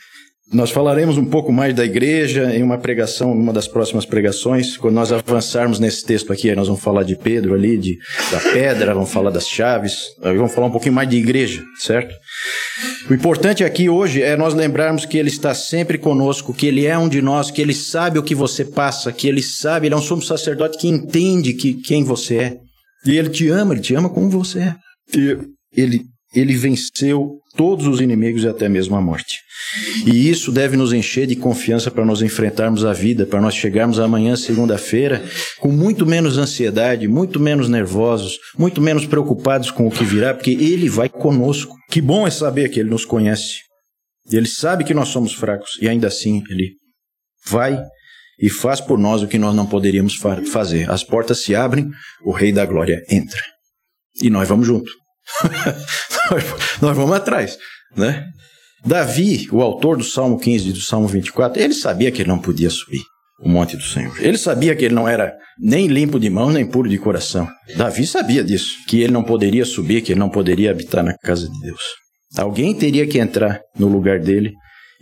Nós 0.54 0.70
falaremos 0.70 1.18
um 1.18 1.24
pouco 1.24 1.50
mais 1.50 1.74
da 1.74 1.86
igreja 1.86 2.54
em 2.54 2.62
uma 2.62 2.78
pregação, 2.78 3.34
numa 3.34 3.54
das 3.54 3.70
próximas 3.70 4.06
pregações. 4.06 4.76
Quando 4.76 4.96
nós 4.96 5.10
avançarmos 5.10 5.80
nesse 5.80 6.04
texto 6.04 6.34
aqui, 6.34 6.54
nós 6.54 6.68
vamos 6.68 6.84
falar 6.84 7.04
de 7.04 7.16
Pedro 7.16 7.54
ali, 7.54 7.78
de, 7.78 7.98
da 8.30 8.40
pedra, 8.52 8.94
vamos 8.94 9.14
falar 9.14 9.30
das 9.30 9.48
chaves, 9.48 10.08
vamos 10.20 10.54
falar 10.54 10.68
um 10.68 10.72
pouquinho 10.72 10.94
mais 10.94 11.08
de 11.08 11.16
igreja, 11.16 11.64
certo? 11.80 12.14
O 13.10 13.14
importante 13.14 13.64
aqui 13.64 13.88
hoje 13.88 14.22
é 14.22 14.36
nós 14.36 14.54
lembrarmos 14.54 15.06
que 15.06 15.18
Ele 15.18 15.30
está 15.30 15.54
sempre 15.54 15.98
conosco, 15.98 16.54
que 16.54 16.68
Ele 16.68 16.86
é 16.86 16.98
um 16.98 17.08
de 17.08 17.22
nós, 17.22 17.50
que 17.50 17.62
Ele 17.62 17.74
sabe 17.74 18.20
o 18.20 18.24
que 18.24 18.36
você 18.36 18.66
passa, 18.66 19.14
que 19.14 19.30
Ele 19.30 19.42
sabe, 19.42 19.88
Ele 19.88 19.96
é 19.96 19.98
um 19.98 20.02
sumo 20.02 20.22
sacerdote 20.22 20.78
que 20.78 20.90
entende 20.90 21.54
que, 21.54 21.76
quem 21.76 22.04
você 22.04 22.38
é. 22.38 22.58
E 23.06 23.18
Ele 23.18 23.30
te 23.30 23.48
ama, 23.48 23.74
Ele 23.74 23.82
te 23.82 23.96
ama 23.96 24.10
como 24.10 24.30
você 24.30 24.60
é. 24.60 24.76
E 25.16 25.38
Ele, 25.76 26.02
ele 26.34 26.56
venceu 26.56 27.39
todos 27.56 27.86
os 27.88 28.00
inimigos 28.00 28.44
e 28.44 28.48
até 28.48 28.70
mesmo 28.70 28.96
a 28.96 29.02
morte. 29.02 29.39
E 30.06 30.30
isso 30.30 30.52
deve 30.52 30.78
nos 30.78 30.94
encher 30.94 31.28
de 31.28 31.36
confiança 31.36 31.91
para 31.91 32.06
nós 32.06 32.22
enfrentarmos 32.22 32.86
a 32.86 32.94
vida, 32.94 33.26
para 33.26 33.41
nós 33.41 33.54
chegarmos 33.54 34.00
amanhã, 34.00 34.36
segunda-feira, 34.36 35.24
com 35.60 35.70
muito 35.70 36.06
menos 36.06 36.38
ansiedade, 36.38 37.08
muito 37.08 37.39
menos 37.39 37.67
nervosos, 37.67 38.38
muito 38.58 38.82
menos 38.82 39.06
preocupados 39.06 39.72
com 39.72 39.88
o 39.88 39.91
que 39.91 40.06
virá, 40.06 40.34
porque 40.34 40.52
Ele 40.52 40.89
vai 40.89 41.10
conosco. 41.10 41.76
Que 41.89 42.02
bom 42.02 42.26
é 42.26 42.32
saber 42.32 42.70
que 42.70 42.80
Ele 42.80 42.89
nos 42.89 43.06
conhece. 43.06 43.60
Ele 44.32 44.48
sabe 44.48 44.84
que 44.84 44.94
nós 44.94 45.10
somos 45.10 45.34
fracos 45.34 45.78
e 45.82 45.89
ainda 45.89 46.08
assim 46.08 46.41
Ele 46.50 46.76
vai 47.46 47.82
e 48.39 48.50
faz 48.50 48.80
por 48.82 48.98
nós 48.98 49.22
o 49.22 49.28
que 49.28 49.38
nós 49.38 49.54
não 49.54 49.67
poderíamos 49.67 50.15
fazer. 50.52 50.89
As 50.89 51.04
portas 51.04 51.44
se 51.44 51.54
abrem, 51.54 51.89
o 52.24 52.32
Rei 52.32 52.52
da 52.52 52.65
Glória 52.65 53.04
entra. 53.10 53.39
E 54.22 54.30
nós 54.30 54.48
vamos 54.48 54.65
junto. 54.65 55.01
nós 56.82 56.96
vamos 56.96 57.16
atrás, 57.16 57.58
né? 57.96 58.26
Davi, 58.84 59.48
o 59.52 59.62
autor 59.62 59.98
do 59.98 60.04
Salmo 60.04 60.40
15 60.40 60.70
e 60.70 60.74
do 60.74 60.82
Salmo 60.82 61.08
24, 61.08 61.62
ele 61.62 61.74
sabia 61.74 62.12
que 62.12 62.22
ele 62.22 62.30
não 62.30 62.40
podia 62.40 62.70
subir 62.70 63.02
o 63.42 63.50
monte 63.50 63.76
do 63.76 63.84
Senhor. 63.84 64.14
Ele 64.20 64.38
sabia 64.38 64.76
que 64.76 64.86
ele 64.86 64.96
não 64.96 65.08
era 65.08 65.34
nem 65.60 65.88
limpo 65.88 66.20
de 66.20 66.30
mão, 66.30 66.50
nem 66.50 66.66
puro 66.66 66.90
de 66.90 66.98
coração. 66.98 67.48
Davi 67.76 68.06
sabia 68.06 68.44
disso, 68.44 68.72
que 68.88 69.02
ele 69.02 69.12
não 69.12 69.24
poderia 69.24 69.66
subir, 69.66 70.02
que 70.02 70.14
ele 70.14 70.20
não 70.20 70.30
poderia 70.30 70.72
habitar 70.72 71.04
na 71.04 71.16
casa 71.18 71.48
de 71.48 71.60
Deus. 71.60 71.82
Alguém 72.38 72.74
teria 72.74 73.06
que 73.06 73.20
entrar 73.20 73.60
no 73.78 73.88
lugar 73.88 74.20
dele, 74.20 74.54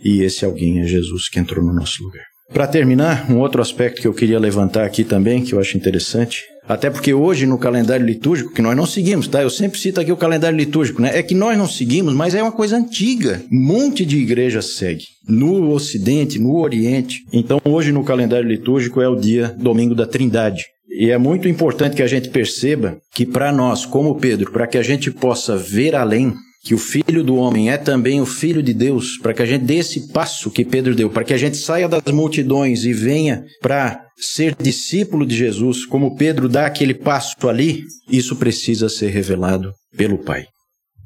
e 0.02 0.22
esse 0.22 0.44
alguém 0.44 0.80
é 0.80 0.84
Jesus 0.84 1.28
que 1.28 1.38
entrou 1.38 1.64
no 1.64 1.72
nosso 1.72 2.02
lugar. 2.02 2.24
Para 2.52 2.66
terminar, 2.66 3.30
um 3.30 3.38
outro 3.38 3.62
aspecto 3.62 4.00
que 4.00 4.08
eu 4.08 4.14
queria 4.14 4.38
levantar 4.38 4.84
aqui 4.84 5.04
também, 5.04 5.44
que 5.44 5.52
eu 5.52 5.60
acho 5.60 5.76
interessante, 5.76 6.42
até 6.68 6.90
porque 6.90 7.12
hoje 7.12 7.46
no 7.46 7.58
calendário 7.58 8.06
litúrgico, 8.06 8.52
que 8.52 8.62
nós 8.62 8.76
não 8.76 8.86
seguimos, 8.86 9.26
tá? 9.26 9.42
Eu 9.42 9.50
sempre 9.50 9.78
cito 9.78 10.00
aqui 10.00 10.12
o 10.12 10.16
calendário 10.16 10.56
litúrgico, 10.56 11.02
né? 11.02 11.18
É 11.18 11.22
que 11.22 11.34
nós 11.34 11.56
não 11.58 11.66
seguimos, 11.66 12.14
mas 12.14 12.34
é 12.34 12.42
uma 12.42 12.52
coisa 12.52 12.76
antiga. 12.76 13.42
Um 13.50 13.60
monte 13.60 14.04
de 14.04 14.18
igrejas 14.18 14.76
segue. 14.76 15.04
No 15.28 15.70
Ocidente, 15.70 16.38
no 16.38 16.56
Oriente. 16.56 17.24
Então 17.32 17.60
hoje 17.64 17.92
no 17.92 18.04
calendário 18.04 18.48
litúrgico 18.48 19.00
é 19.00 19.08
o 19.08 19.16
dia 19.16 19.54
domingo 19.58 19.94
da 19.94 20.06
Trindade. 20.06 20.64
E 20.90 21.10
é 21.10 21.18
muito 21.18 21.48
importante 21.48 21.96
que 21.96 22.02
a 22.02 22.06
gente 22.06 22.28
perceba 22.28 22.98
que 23.14 23.24
para 23.24 23.52
nós, 23.52 23.86
como 23.86 24.16
Pedro, 24.16 24.50
para 24.50 24.66
que 24.66 24.76
a 24.76 24.82
gente 24.82 25.10
possa 25.10 25.56
ver 25.56 25.94
além, 25.94 26.34
que 26.62 26.74
o 26.74 26.78
Filho 26.78 27.24
do 27.24 27.36
Homem 27.36 27.70
é 27.70 27.78
também 27.78 28.20
o 28.20 28.26
Filho 28.26 28.62
de 28.62 28.74
Deus, 28.74 29.16
para 29.16 29.32
que 29.32 29.42
a 29.42 29.46
gente 29.46 29.64
dê 29.64 29.76
esse 29.76 30.12
passo 30.12 30.50
que 30.50 30.64
Pedro 30.64 30.94
deu, 30.94 31.08
para 31.08 31.24
que 31.24 31.32
a 31.32 31.38
gente 31.38 31.56
saia 31.56 31.88
das 31.88 32.12
multidões 32.12 32.84
e 32.84 32.92
venha 32.92 33.44
para 33.62 34.04
ser 34.16 34.54
discípulo 34.60 35.24
de 35.26 35.36
Jesus, 35.36 35.86
como 35.86 36.16
Pedro 36.16 36.48
dá 36.48 36.66
aquele 36.66 36.92
passo 36.92 37.48
ali, 37.48 37.82
isso 38.10 38.36
precisa 38.36 38.88
ser 38.88 39.08
revelado 39.08 39.72
pelo 39.96 40.18
Pai. 40.18 40.46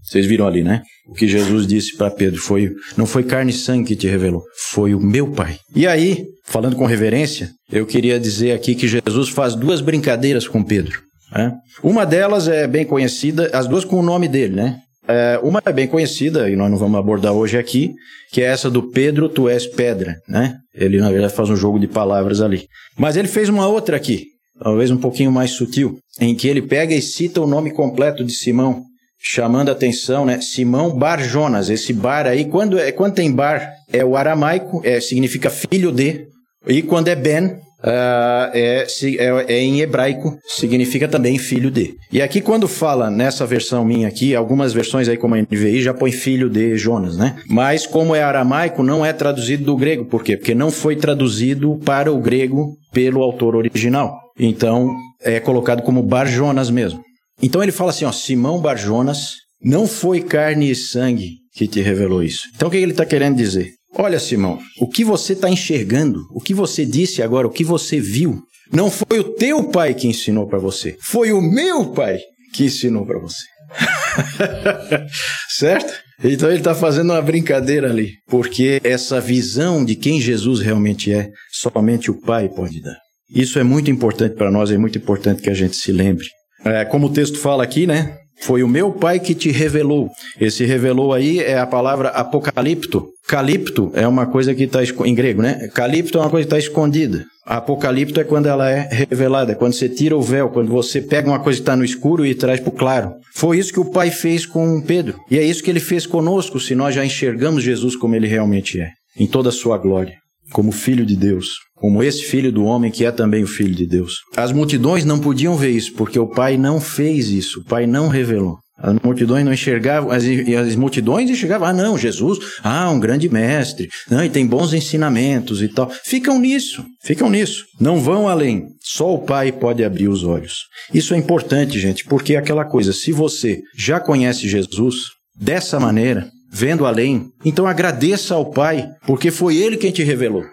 Vocês 0.02 0.26
viram 0.26 0.46
ali, 0.46 0.62
né? 0.62 0.82
O 1.08 1.14
que 1.14 1.26
Jesus 1.26 1.66
disse 1.66 1.96
para 1.96 2.10
Pedro 2.10 2.38
foi: 2.38 2.70
não 2.96 3.06
foi 3.06 3.22
carne 3.24 3.50
e 3.50 3.54
sangue 3.54 3.88
que 3.88 3.96
te 3.96 4.06
revelou, 4.06 4.42
foi 4.70 4.94
o 4.94 5.00
meu 5.00 5.30
Pai. 5.30 5.56
E 5.74 5.86
aí, 5.86 6.24
falando 6.46 6.76
com 6.76 6.84
reverência, 6.84 7.50
eu 7.72 7.86
queria 7.86 8.20
dizer 8.20 8.52
aqui 8.52 8.74
que 8.74 8.86
Jesus 8.86 9.30
faz 9.30 9.54
duas 9.54 9.80
brincadeiras 9.80 10.46
com 10.46 10.62
Pedro. 10.62 11.00
Né? 11.32 11.52
Uma 11.82 12.04
delas 12.04 12.48
é 12.48 12.66
bem 12.66 12.84
conhecida, 12.84 13.50
as 13.54 13.66
duas 13.66 13.84
com 13.84 13.96
o 13.96 14.02
nome 14.02 14.28
dele, 14.28 14.54
né? 14.54 14.78
É, 15.06 15.38
uma 15.42 15.62
é 15.64 15.72
bem 15.72 15.86
conhecida, 15.86 16.48
e 16.48 16.56
nós 16.56 16.70
não 16.70 16.78
vamos 16.78 16.98
abordar 16.98 17.32
hoje 17.32 17.58
aqui, 17.58 17.92
que 18.32 18.40
é 18.40 18.46
essa 18.46 18.70
do 18.70 18.90
Pedro, 18.90 19.28
tu 19.28 19.48
és 19.48 19.66
pedra, 19.66 20.16
né? 20.28 20.56
Ele, 20.74 20.98
na 20.98 21.10
verdade, 21.10 21.34
faz 21.34 21.50
um 21.50 21.56
jogo 21.56 21.78
de 21.78 21.86
palavras 21.86 22.40
ali. 22.40 22.66
Mas 22.96 23.16
ele 23.16 23.28
fez 23.28 23.48
uma 23.48 23.68
outra 23.68 23.96
aqui, 23.96 24.26
talvez 24.58 24.90
um 24.90 24.96
pouquinho 24.96 25.30
mais 25.30 25.50
sutil, 25.50 25.98
em 26.20 26.34
que 26.34 26.48
ele 26.48 26.62
pega 26.62 26.94
e 26.94 27.02
cita 27.02 27.40
o 27.40 27.46
nome 27.46 27.70
completo 27.70 28.24
de 28.24 28.32
Simão, 28.32 28.82
chamando 29.18 29.68
a 29.68 29.72
atenção, 29.72 30.24
né? 30.24 30.40
Simão 30.40 30.96
Bar 30.96 31.22
Jonas. 31.22 31.68
Esse 31.68 31.92
bar 31.92 32.26
aí, 32.26 32.46
quando, 32.46 32.78
é, 32.78 32.90
quando 32.90 33.14
tem 33.14 33.30
bar, 33.30 33.72
é 33.92 34.04
o 34.04 34.16
aramaico, 34.16 34.80
é, 34.84 35.00
significa 35.00 35.50
filho 35.50 35.92
de, 35.92 36.26
e 36.66 36.82
quando 36.82 37.08
é 37.08 37.14
Ben, 37.14 37.56
Uh, 37.84 38.48
é, 38.54 38.86
é, 39.18 39.44
é, 39.46 39.60
em 39.60 39.82
hebraico, 39.82 40.38
significa 40.46 41.06
também 41.06 41.36
filho 41.36 41.70
de. 41.70 41.94
E 42.10 42.22
aqui, 42.22 42.40
quando 42.40 42.66
fala 42.66 43.10
nessa 43.10 43.44
versão 43.44 43.84
minha 43.84 44.08
aqui, 44.08 44.34
algumas 44.34 44.72
versões 44.72 45.06
aí, 45.06 45.18
como 45.18 45.34
a 45.34 45.42
NVI, 45.42 45.82
já 45.82 45.92
põe 45.92 46.10
filho 46.10 46.48
de 46.48 46.78
Jonas, 46.78 47.18
né? 47.18 47.36
Mas, 47.46 47.86
como 47.86 48.14
é 48.14 48.22
aramaico, 48.22 48.82
não 48.82 49.04
é 49.04 49.12
traduzido 49.12 49.64
do 49.64 49.76
grego. 49.76 50.06
Por 50.06 50.24
quê? 50.24 50.34
Porque 50.34 50.54
não 50.54 50.70
foi 50.70 50.96
traduzido 50.96 51.78
para 51.84 52.10
o 52.10 52.18
grego 52.18 52.74
pelo 52.90 53.22
autor 53.22 53.54
original. 53.54 54.18
Então, 54.38 54.90
é 55.22 55.38
colocado 55.38 55.82
como 55.82 56.02
Bar 56.02 56.26
Jonas 56.26 56.70
mesmo. 56.70 57.02
Então, 57.42 57.62
ele 57.62 57.72
fala 57.72 57.90
assim: 57.90 58.06
ó, 58.06 58.12
Simão 58.12 58.62
Bar 58.62 58.78
Jonas, 58.78 59.34
não 59.62 59.86
foi 59.86 60.22
carne 60.22 60.70
e 60.70 60.74
sangue 60.74 61.32
que 61.54 61.68
te 61.68 61.82
revelou 61.82 62.22
isso. 62.22 62.44
Então, 62.56 62.68
o 62.68 62.70
que 62.70 62.78
ele 62.78 62.92
está 62.92 63.04
querendo 63.04 63.36
dizer? 63.36 63.72
Olha, 63.96 64.18
Simão, 64.18 64.58
o 64.80 64.88
que 64.88 65.04
você 65.04 65.34
está 65.34 65.48
enxergando, 65.48 66.26
o 66.30 66.40
que 66.40 66.52
você 66.52 66.84
disse 66.84 67.22
agora, 67.22 67.46
o 67.46 67.50
que 67.50 67.64
você 67.64 68.00
viu, 68.00 68.42
não 68.72 68.90
foi 68.90 69.20
o 69.20 69.34
teu 69.34 69.64
pai 69.64 69.94
que 69.94 70.08
ensinou 70.08 70.48
para 70.48 70.58
você, 70.58 70.96
foi 71.00 71.32
o 71.32 71.40
meu 71.40 71.92
pai 71.92 72.18
que 72.52 72.64
ensinou 72.64 73.06
para 73.06 73.18
você. 73.18 73.44
certo? 75.48 75.92
Então 76.22 76.48
ele 76.48 76.58
está 76.58 76.74
fazendo 76.74 77.12
uma 77.12 77.22
brincadeira 77.22 77.90
ali, 77.90 78.12
porque 78.28 78.80
essa 78.84 79.20
visão 79.20 79.84
de 79.84 79.96
quem 79.96 80.20
Jesus 80.20 80.60
realmente 80.60 81.12
é, 81.12 81.30
somente 81.50 82.10
o 82.10 82.20
Pai 82.20 82.48
pode 82.48 82.80
dar. 82.80 82.96
Isso 83.28 83.58
é 83.58 83.64
muito 83.64 83.90
importante 83.90 84.36
para 84.36 84.50
nós, 84.50 84.70
é 84.70 84.78
muito 84.78 84.98
importante 84.98 85.42
que 85.42 85.50
a 85.50 85.54
gente 85.54 85.76
se 85.76 85.90
lembre. 85.90 86.26
É, 86.64 86.84
como 86.84 87.08
o 87.08 87.12
texto 87.12 87.38
fala 87.38 87.64
aqui, 87.64 87.86
né? 87.86 88.16
Foi 88.44 88.62
o 88.62 88.68
meu 88.68 88.92
Pai 88.92 89.18
que 89.18 89.34
te 89.34 89.50
revelou. 89.50 90.10
Esse 90.38 90.66
revelou 90.66 91.14
aí 91.14 91.38
é 91.38 91.58
a 91.58 91.66
palavra 91.66 92.10
apocalipto. 92.10 93.08
Calipto 93.26 93.90
é 93.94 94.06
uma 94.06 94.26
coisa 94.26 94.54
que 94.54 94.64
está 94.64 94.80
em 94.84 95.14
grego, 95.14 95.40
né? 95.40 95.66
Calipto 95.72 96.18
é 96.18 96.20
uma 96.20 96.28
coisa 96.28 96.46
que 96.46 96.54
está 96.54 96.58
escondida. 96.58 97.24
Apocalipto 97.46 98.20
é 98.20 98.24
quando 98.24 98.44
ela 98.44 98.70
é 98.70 98.86
revelada, 98.90 99.52
é 99.52 99.54
quando 99.54 99.72
você 99.72 99.88
tira 99.88 100.14
o 100.14 100.20
véu, 100.20 100.50
quando 100.50 100.68
você 100.68 101.00
pega 101.00 101.26
uma 101.26 101.38
coisa 101.38 101.56
que 101.56 101.62
está 101.62 101.74
no 101.74 101.86
escuro 101.86 102.26
e 102.26 102.34
traz 102.34 102.60
para 102.60 102.68
o 102.68 102.72
claro. 102.72 103.14
Foi 103.34 103.58
isso 103.58 103.72
que 103.72 103.80
o 103.80 103.90
Pai 103.90 104.10
fez 104.10 104.44
com 104.44 104.82
Pedro. 104.82 105.18
E 105.30 105.38
é 105.38 105.42
isso 105.42 105.62
que 105.62 105.70
ele 105.70 105.80
fez 105.80 106.04
conosco, 106.06 106.60
se 106.60 106.74
nós 106.74 106.94
já 106.94 107.02
enxergamos 107.02 107.64
Jesus 107.64 107.96
como 107.96 108.14
ele 108.14 108.26
realmente 108.26 108.78
é, 108.78 108.90
em 109.18 109.26
toda 109.26 109.48
a 109.48 109.52
sua 109.52 109.78
glória, 109.78 110.16
como 110.52 110.70
Filho 110.70 111.06
de 111.06 111.16
Deus, 111.16 111.54
como 111.74 112.02
esse 112.02 112.24
Filho 112.24 112.52
do 112.52 112.64
homem 112.64 112.90
que 112.90 113.04
é 113.04 113.10
também 113.10 113.42
o 113.42 113.48
Filho 113.48 113.74
de 113.74 113.86
Deus. 113.86 114.20
As 114.36 114.52
multidões 114.52 115.04
não 115.04 115.18
podiam 115.18 115.56
ver 115.56 115.70
isso, 115.70 115.92
porque 115.94 116.18
o 116.18 116.28
Pai 116.28 116.56
não 116.56 116.80
fez 116.80 117.28
isso, 117.28 117.60
o 117.60 117.64
Pai 117.64 117.86
não 117.86 118.08
revelou. 118.08 118.58
As 118.76 118.94
multidões 119.04 119.44
não 119.44 119.52
enxergavam, 119.52 120.10
as, 120.10 120.24
as 120.24 120.74
multidões 120.74 121.30
enxergavam, 121.30 121.68
ah, 121.68 121.72
não, 121.72 121.96
Jesus, 121.96 122.38
ah, 122.62 122.90
um 122.90 122.98
grande 122.98 123.28
mestre, 123.28 123.88
não, 124.10 124.24
e 124.24 124.28
tem 124.28 124.46
bons 124.46 124.72
ensinamentos 124.72 125.62
e 125.62 125.68
tal. 125.68 125.90
Ficam 126.04 126.40
nisso, 126.40 126.84
ficam 127.02 127.30
nisso. 127.30 127.64
Não 127.80 128.00
vão 128.00 128.28
além. 128.28 128.66
Só 128.82 129.14
o 129.14 129.20
Pai 129.20 129.52
pode 129.52 129.84
abrir 129.84 130.08
os 130.08 130.24
olhos. 130.24 130.64
Isso 130.92 131.14
é 131.14 131.16
importante, 131.16 131.78
gente, 131.78 132.04
porque 132.04 132.34
é 132.34 132.36
aquela 132.36 132.64
coisa, 132.64 132.92
se 132.92 133.12
você 133.12 133.60
já 133.76 134.00
conhece 134.00 134.48
Jesus 134.48 134.96
dessa 135.38 135.78
maneira, 135.78 136.28
vendo 136.50 136.84
além, 136.84 137.28
então 137.44 137.66
agradeça 137.66 138.34
ao 138.34 138.50
Pai, 138.50 138.88
porque 139.06 139.30
foi 139.30 139.56
Ele 139.56 139.76
quem 139.76 139.92
te 139.92 140.02
revelou. 140.02 140.44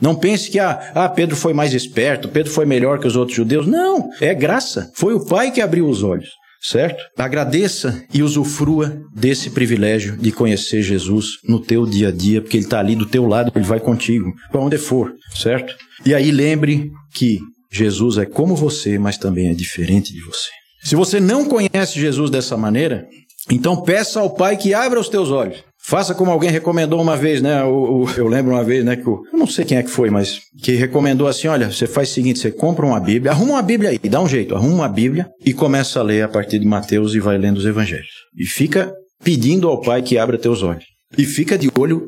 Não 0.00 0.14
pense 0.14 0.50
que 0.50 0.58
ah, 0.58 0.92
ah, 0.94 1.08
Pedro 1.08 1.36
foi 1.36 1.52
mais 1.52 1.74
esperto, 1.74 2.28
Pedro 2.28 2.52
foi 2.52 2.64
melhor 2.64 2.98
que 2.98 3.06
os 3.06 3.16
outros 3.16 3.36
judeus. 3.36 3.66
Não, 3.66 4.08
é 4.20 4.34
graça. 4.34 4.90
Foi 4.94 5.14
o 5.14 5.24
Pai 5.24 5.50
que 5.50 5.60
abriu 5.60 5.88
os 5.88 6.02
olhos 6.02 6.28
certo? 6.60 7.02
Agradeça 7.16 8.04
e 8.12 8.22
usufrua 8.22 9.00
desse 9.14 9.50
privilégio 9.50 10.16
de 10.16 10.32
conhecer 10.32 10.82
Jesus 10.82 11.38
no 11.44 11.60
teu 11.60 11.86
dia 11.86 12.08
a 12.08 12.12
dia, 12.12 12.40
porque 12.40 12.56
ele 12.56 12.64
está 12.64 12.80
ali 12.80 12.96
do 12.96 13.06
teu 13.06 13.26
lado, 13.26 13.52
ele 13.54 13.64
vai 13.64 13.80
contigo, 13.80 14.32
para 14.50 14.60
onde 14.60 14.76
for, 14.76 15.14
certo? 15.36 15.74
E 16.04 16.14
aí 16.14 16.30
lembre 16.30 16.90
que 17.14 17.38
Jesus 17.70 18.18
é 18.18 18.26
como 18.26 18.56
você, 18.56 18.98
mas 18.98 19.18
também 19.18 19.50
é 19.50 19.54
diferente 19.54 20.12
de 20.12 20.20
você. 20.20 20.50
Se 20.82 20.96
você 20.96 21.20
não 21.20 21.44
conhece 21.44 22.00
Jesus 22.00 22.30
dessa 22.30 22.56
maneira, 22.56 23.06
então 23.50 23.82
peça 23.82 24.20
ao 24.20 24.30
Pai 24.30 24.56
que 24.56 24.74
abra 24.74 25.00
os 25.00 25.08
teus 25.08 25.30
olhos. 25.30 25.62
Faça 25.88 26.14
como 26.14 26.30
alguém 26.30 26.50
recomendou 26.50 27.00
uma 27.00 27.16
vez, 27.16 27.40
né? 27.40 27.64
O, 27.64 28.02
o, 28.02 28.10
eu 28.10 28.28
lembro 28.28 28.52
uma 28.52 28.62
vez, 28.62 28.84
né? 28.84 28.94
Que 28.94 29.08
o, 29.08 29.22
eu 29.32 29.38
não 29.38 29.46
sei 29.46 29.64
quem 29.64 29.78
é 29.78 29.82
que 29.82 29.88
foi, 29.88 30.10
mas 30.10 30.38
que 30.62 30.72
recomendou 30.72 31.26
assim: 31.26 31.48
olha, 31.48 31.72
você 31.72 31.86
faz 31.86 32.10
o 32.10 32.12
seguinte: 32.12 32.40
você 32.40 32.52
compra 32.52 32.84
uma 32.84 33.00
Bíblia, 33.00 33.32
arruma 33.32 33.52
uma 33.52 33.62
Bíblia 33.62 33.88
aí, 33.88 33.98
dá 33.98 34.20
um 34.20 34.28
jeito, 34.28 34.54
arruma 34.54 34.74
uma 34.74 34.88
Bíblia 34.88 35.26
e 35.42 35.54
começa 35.54 35.98
a 35.98 36.02
ler 36.02 36.22
a 36.24 36.28
partir 36.28 36.58
de 36.58 36.66
Mateus 36.66 37.14
e 37.14 37.20
vai 37.20 37.38
lendo 37.38 37.56
os 37.56 37.64
Evangelhos. 37.64 38.10
E 38.36 38.44
fica 38.44 38.92
pedindo 39.24 39.66
ao 39.66 39.80
Pai 39.80 40.02
que 40.02 40.18
abra 40.18 40.36
teus 40.36 40.62
olhos. 40.62 40.84
E 41.16 41.24
fica 41.24 41.56
de 41.56 41.70
olho 41.74 42.06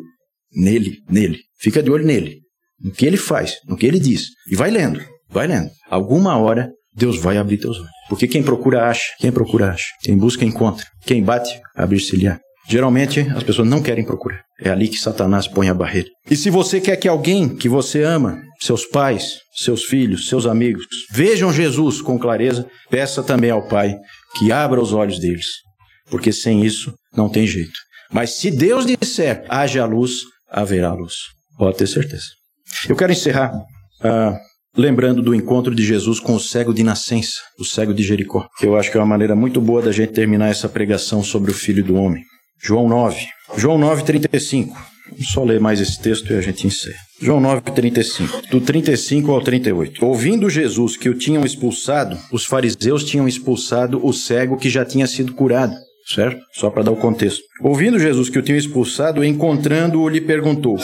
nele, 0.55 0.99
nele. 1.09 1.39
Fica 1.59 1.83
de 1.83 1.91
olho 1.91 2.05
nele. 2.05 2.37
No 2.79 2.91
que 2.91 3.07
ele 3.07 3.17
faz, 3.17 3.55
no 3.67 3.79
que 3.79 3.87
ele 3.87 3.99
diz. 3.99 4.27
E 4.53 4.55
vai 4.55 4.71
lendo, 4.71 5.03
vai 5.31 5.47
lendo. 5.47 5.71
Alguma 5.89 6.37
hora 6.37 6.71
Deus 6.95 7.17
vai 7.17 7.39
abrir 7.39 7.57
teus 7.57 7.79
olhos. 7.79 7.91
Porque 8.11 8.29
quem 8.29 8.43
procura 8.43 8.91
acha, 8.91 9.05
quem 9.19 9.33
procura 9.33 9.71
acha. 9.71 9.87
Quem 10.03 10.19
busca 10.19 10.45
encontra. 10.45 10.85
Quem 11.07 11.23
bate, 11.23 11.59
abrir-se-lhe-á. 11.75 12.39
Geralmente 12.71 13.21
as 13.35 13.43
pessoas 13.43 13.67
não 13.67 13.83
querem 13.83 14.05
procurar. 14.05 14.43
É 14.61 14.71
ali 14.71 14.87
que 14.87 14.97
Satanás 14.97 15.49
põe 15.49 15.69
a 15.69 15.75
barreira. 15.75 16.09
E 16.31 16.37
se 16.37 16.51
você 16.51 16.81
quer 16.81 16.97
que 16.97 17.09
alguém 17.09 17.49
que 17.49 17.69
você 17.69 18.05
ama, 18.05 18.41
seus 18.61 18.87
pais, 18.87 19.39
seus 19.57 19.85
filhos, 19.85 20.29
seus 20.29 20.47
amigos, 20.47 20.87
vejam 21.11 21.53
Jesus 21.53 22.01
com 22.01 22.17
clareza, 22.17 22.65
peça 22.89 23.25
também 23.25 23.51
ao 23.51 23.67
Pai 23.67 23.97
que 24.39 24.53
abra 24.53 24.81
os 24.81 24.93
olhos 24.93 25.19
deles. 25.19 25.47
Porque 26.09 26.33
sem 26.33 26.65
isso 26.65 26.95
não 27.17 27.29
tem 27.29 27.45
jeito. 27.45 27.77
Mas 28.13 28.37
se 28.37 28.53
Deus 28.53 28.87
disser 28.87 29.45
haja 29.49 29.85
luz, 29.85 30.21
haverá 30.49 30.93
luz. 30.93 31.15
Pode 31.59 31.77
ter 31.77 31.89
certeza. 31.89 32.27
Eu 32.89 32.95
quero 32.95 33.11
encerrar 33.11 33.53
uh, 33.53 34.37
lembrando 34.77 35.23
do 35.23 35.35
encontro 35.35 35.75
de 35.75 35.85
Jesus 35.85 36.21
com 36.21 36.35
o 36.35 36.41
cego 36.41 36.73
de 36.73 36.85
nascença, 36.85 37.41
o 37.59 37.65
cego 37.65 37.93
de 37.93 38.05
Jericó, 38.05 38.47
eu 38.63 38.77
acho 38.77 38.93
que 38.93 38.97
é 38.97 39.01
uma 39.01 39.07
maneira 39.07 39.35
muito 39.35 39.61
boa 39.61 39.83
da 39.83 39.91
gente 39.91 40.13
terminar 40.13 40.49
essa 40.49 40.69
pregação 40.69 41.23
sobre 41.25 41.51
o 41.51 41.55
Filho 41.55 41.83
do 41.83 41.97
Homem. 41.97 42.23
João 42.63 42.89
9. 42.89 43.17
João 43.57 43.79
9, 43.79 44.05
35. 44.05 44.77
Vamos 45.11 45.29
só 45.33 45.43
ler 45.43 45.59
mais 45.59 45.81
esse 45.81 46.01
texto 46.01 46.33
e 46.33 46.37
a 46.37 46.41
gente 46.41 46.67
encerra. 46.67 46.99
João 47.21 47.41
9, 47.41 47.63
35. 47.63 48.43
Do 48.51 48.61
35 48.61 49.33
ao 49.33 49.41
38. 49.41 50.05
Ouvindo 50.05 50.49
Jesus 50.51 50.97
que 50.97 51.09
o 51.09 51.15
tinham 51.15 51.45
expulsado, 51.45 52.19
os 52.31 52.45
fariseus 52.45 53.05
tinham 53.05 53.27
expulsado 53.27 54.05
o 54.07 54.13
cego 54.13 54.57
que 54.59 54.69
já 54.69 54.85
tinha 54.85 55.07
sido 55.07 55.33
curado. 55.33 55.75
Certo? 56.07 56.41
Só 56.53 56.71
para 56.71 56.83
dar 56.83 56.91
o 56.91 56.97
contexto. 56.97 57.43
Ouvindo 57.63 57.99
Jesus 57.99 58.29
que 58.29 58.39
o 58.39 58.43
tinham 58.43 58.59
expulsado, 58.59 59.25
encontrando-o, 59.25 60.09
lhe 60.09 60.21
perguntou: 60.21 60.77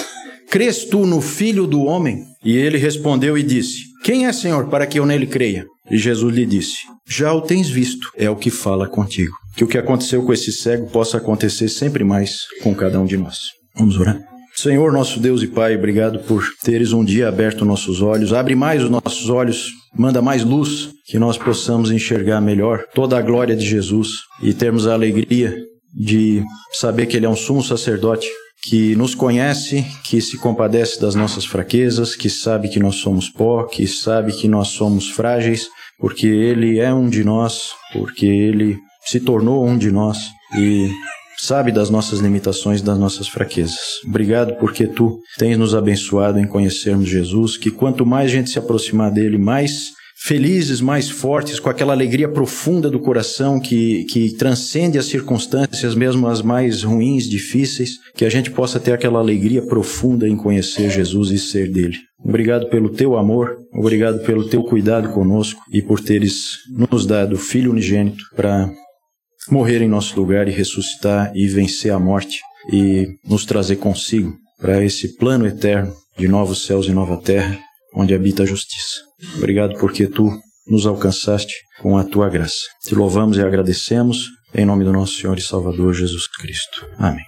Crês 0.50 0.84
tu 0.84 1.04
no 1.04 1.20
Filho 1.20 1.66
do 1.66 1.82
Homem? 1.82 2.22
E 2.44 2.56
ele 2.56 2.78
respondeu 2.78 3.36
e 3.36 3.42
disse: 3.42 3.82
Quem 4.04 4.26
é, 4.26 4.32
Senhor, 4.32 4.68
para 4.68 4.86
que 4.86 4.98
eu 4.98 5.06
nele 5.06 5.26
creia? 5.26 5.66
E 5.90 5.96
Jesus 5.96 6.34
lhe 6.34 6.46
disse: 6.46 6.78
Já 7.06 7.32
o 7.32 7.40
tens 7.40 7.68
visto, 7.68 8.10
é 8.16 8.28
o 8.28 8.36
que 8.36 8.50
fala 8.50 8.88
contigo. 8.88 9.32
Que 9.56 9.64
o 9.64 9.68
que 9.68 9.78
aconteceu 9.78 10.22
com 10.24 10.32
esse 10.32 10.52
cego 10.52 10.88
possa 10.90 11.18
acontecer 11.18 11.68
sempre 11.68 12.04
mais 12.04 12.40
com 12.62 12.74
cada 12.74 13.00
um 13.00 13.06
de 13.06 13.16
nós. 13.16 13.38
Vamos 13.74 13.98
orar? 13.98 14.20
Senhor, 14.54 14.90
nosso 14.90 15.20
Deus 15.20 15.42
e 15.42 15.46
Pai, 15.46 15.76
obrigado 15.76 16.18
por 16.20 16.42
teres 16.62 16.92
um 16.92 17.04
dia 17.04 17.28
aberto 17.28 17.64
nossos 17.64 18.00
olhos. 18.00 18.32
Abre 18.32 18.54
mais 18.54 18.82
os 18.82 18.88
nossos 18.88 19.28
olhos, 19.28 19.70
manda 19.94 20.22
mais 20.22 20.42
luz, 20.42 20.90
que 21.04 21.18
nós 21.18 21.36
possamos 21.36 21.90
enxergar 21.90 22.40
melhor 22.40 22.84
toda 22.94 23.18
a 23.18 23.22
glória 23.22 23.54
de 23.54 23.66
Jesus 23.66 24.08
e 24.42 24.54
termos 24.54 24.86
a 24.86 24.94
alegria 24.94 25.54
de 25.94 26.42
saber 26.72 27.04
que 27.04 27.18
Ele 27.18 27.26
é 27.26 27.28
um 27.28 27.36
sumo 27.36 27.62
sacerdote 27.62 28.26
que 28.68 28.96
nos 28.96 29.14
conhece, 29.14 29.86
que 30.04 30.20
se 30.20 30.36
compadece 30.38 31.00
das 31.00 31.14
nossas 31.14 31.44
fraquezas, 31.44 32.16
que 32.16 32.28
sabe 32.28 32.68
que 32.68 32.80
nós 32.80 32.96
somos 32.96 33.28
pó, 33.30 33.62
que 33.62 33.86
sabe 33.86 34.32
que 34.32 34.48
nós 34.48 34.68
somos 34.68 35.08
frágeis, 35.08 35.68
porque 35.98 36.26
Ele 36.26 36.78
é 36.78 36.92
um 36.92 37.08
de 37.08 37.22
nós, 37.22 37.70
porque 37.92 38.26
Ele 38.26 38.76
se 39.04 39.20
tornou 39.20 39.64
um 39.64 39.78
de 39.78 39.90
nós 39.90 40.30
e 40.58 40.90
sabe 41.38 41.70
das 41.70 41.90
nossas 41.90 42.18
limitações, 42.18 42.82
das 42.82 42.98
nossas 42.98 43.28
fraquezas. 43.28 43.78
Obrigado 44.04 44.56
porque 44.56 44.86
Tu 44.86 45.16
tens 45.38 45.56
nos 45.56 45.74
abençoado 45.74 46.40
em 46.40 46.46
conhecermos 46.46 47.08
Jesus, 47.08 47.56
que 47.56 47.70
quanto 47.70 48.04
mais 48.04 48.30
gente 48.30 48.50
se 48.50 48.58
aproximar 48.58 49.12
dele, 49.12 49.38
mais 49.38 49.90
felizes, 50.18 50.80
mais 50.80 51.10
fortes, 51.10 51.60
com 51.60 51.68
aquela 51.68 51.92
alegria 51.92 52.28
profunda 52.28 52.90
do 52.90 52.98
coração 52.98 53.60
que, 53.60 54.04
que 54.04 54.34
transcende 54.34 54.98
as 54.98 55.06
circunstâncias, 55.06 55.94
mesmo 55.94 56.26
as 56.26 56.40
mais 56.40 56.82
ruins, 56.82 57.28
difíceis, 57.28 57.98
que 58.14 58.24
a 58.24 58.30
gente 58.30 58.50
possa 58.50 58.80
ter 58.80 58.92
aquela 58.92 59.18
alegria 59.18 59.62
profunda 59.62 60.26
em 60.26 60.36
conhecer 60.36 60.90
Jesus 60.90 61.30
e 61.30 61.38
ser 61.38 61.70
dele. 61.70 61.96
Obrigado 62.18 62.68
pelo 62.68 62.88
teu 62.88 63.16
amor, 63.16 63.58
obrigado 63.72 64.24
pelo 64.24 64.48
teu 64.48 64.64
cuidado 64.64 65.10
conosco 65.10 65.60
e 65.70 65.82
por 65.82 66.00
teres 66.00 66.60
nos 66.70 67.06
dado 67.06 67.34
o 67.34 67.38
Filho 67.38 67.70
unigênito 67.70 68.24
para 68.34 68.70
morrer 69.50 69.82
em 69.82 69.88
nosso 69.88 70.18
lugar 70.18 70.48
e 70.48 70.50
ressuscitar 70.50 71.30
e 71.36 71.46
vencer 71.46 71.92
a 71.92 71.98
morte 71.98 72.40
e 72.72 73.06
nos 73.24 73.44
trazer 73.44 73.76
consigo 73.76 74.34
para 74.58 74.82
esse 74.82 75.16
plano 75.16 75.46
eterno 75.46 75.92
de 76.18 76.26
novos 76.26 76.66
céus 76.66 76.86
e 76.86 76.90
nova 76.90 77.18
terra, 77.18 77.58
onde 77.94 78.14
habita 78.14 78.42
a 78.42 78.46
justiça. 78.46 79.05
Obrigado 79.36 79.78
porque 79.78 80.06
tu 80.06 80.30
nos 80.66 80.86
alcançaste 80.86 81.54
com 81.80 81.96
a 81.96 82.04
tua 82.04 82.28
graça. 82.28 82.56
Te 82.82 82.94
louvamos 82.94 83.36
e 83.36 83.42
agradecemos 83.42 84.26
em 84.54 84.64
nome 84.64 84.84
do 84.84 84.92
nosso 84.92 85.14
Senhor 85.14 85.38
e 85.38 85.42
Salvador 85.42 85.94
Jesus 85.94 86.26
Cristo. 86.26 86.86
Amém. 86.98 87.24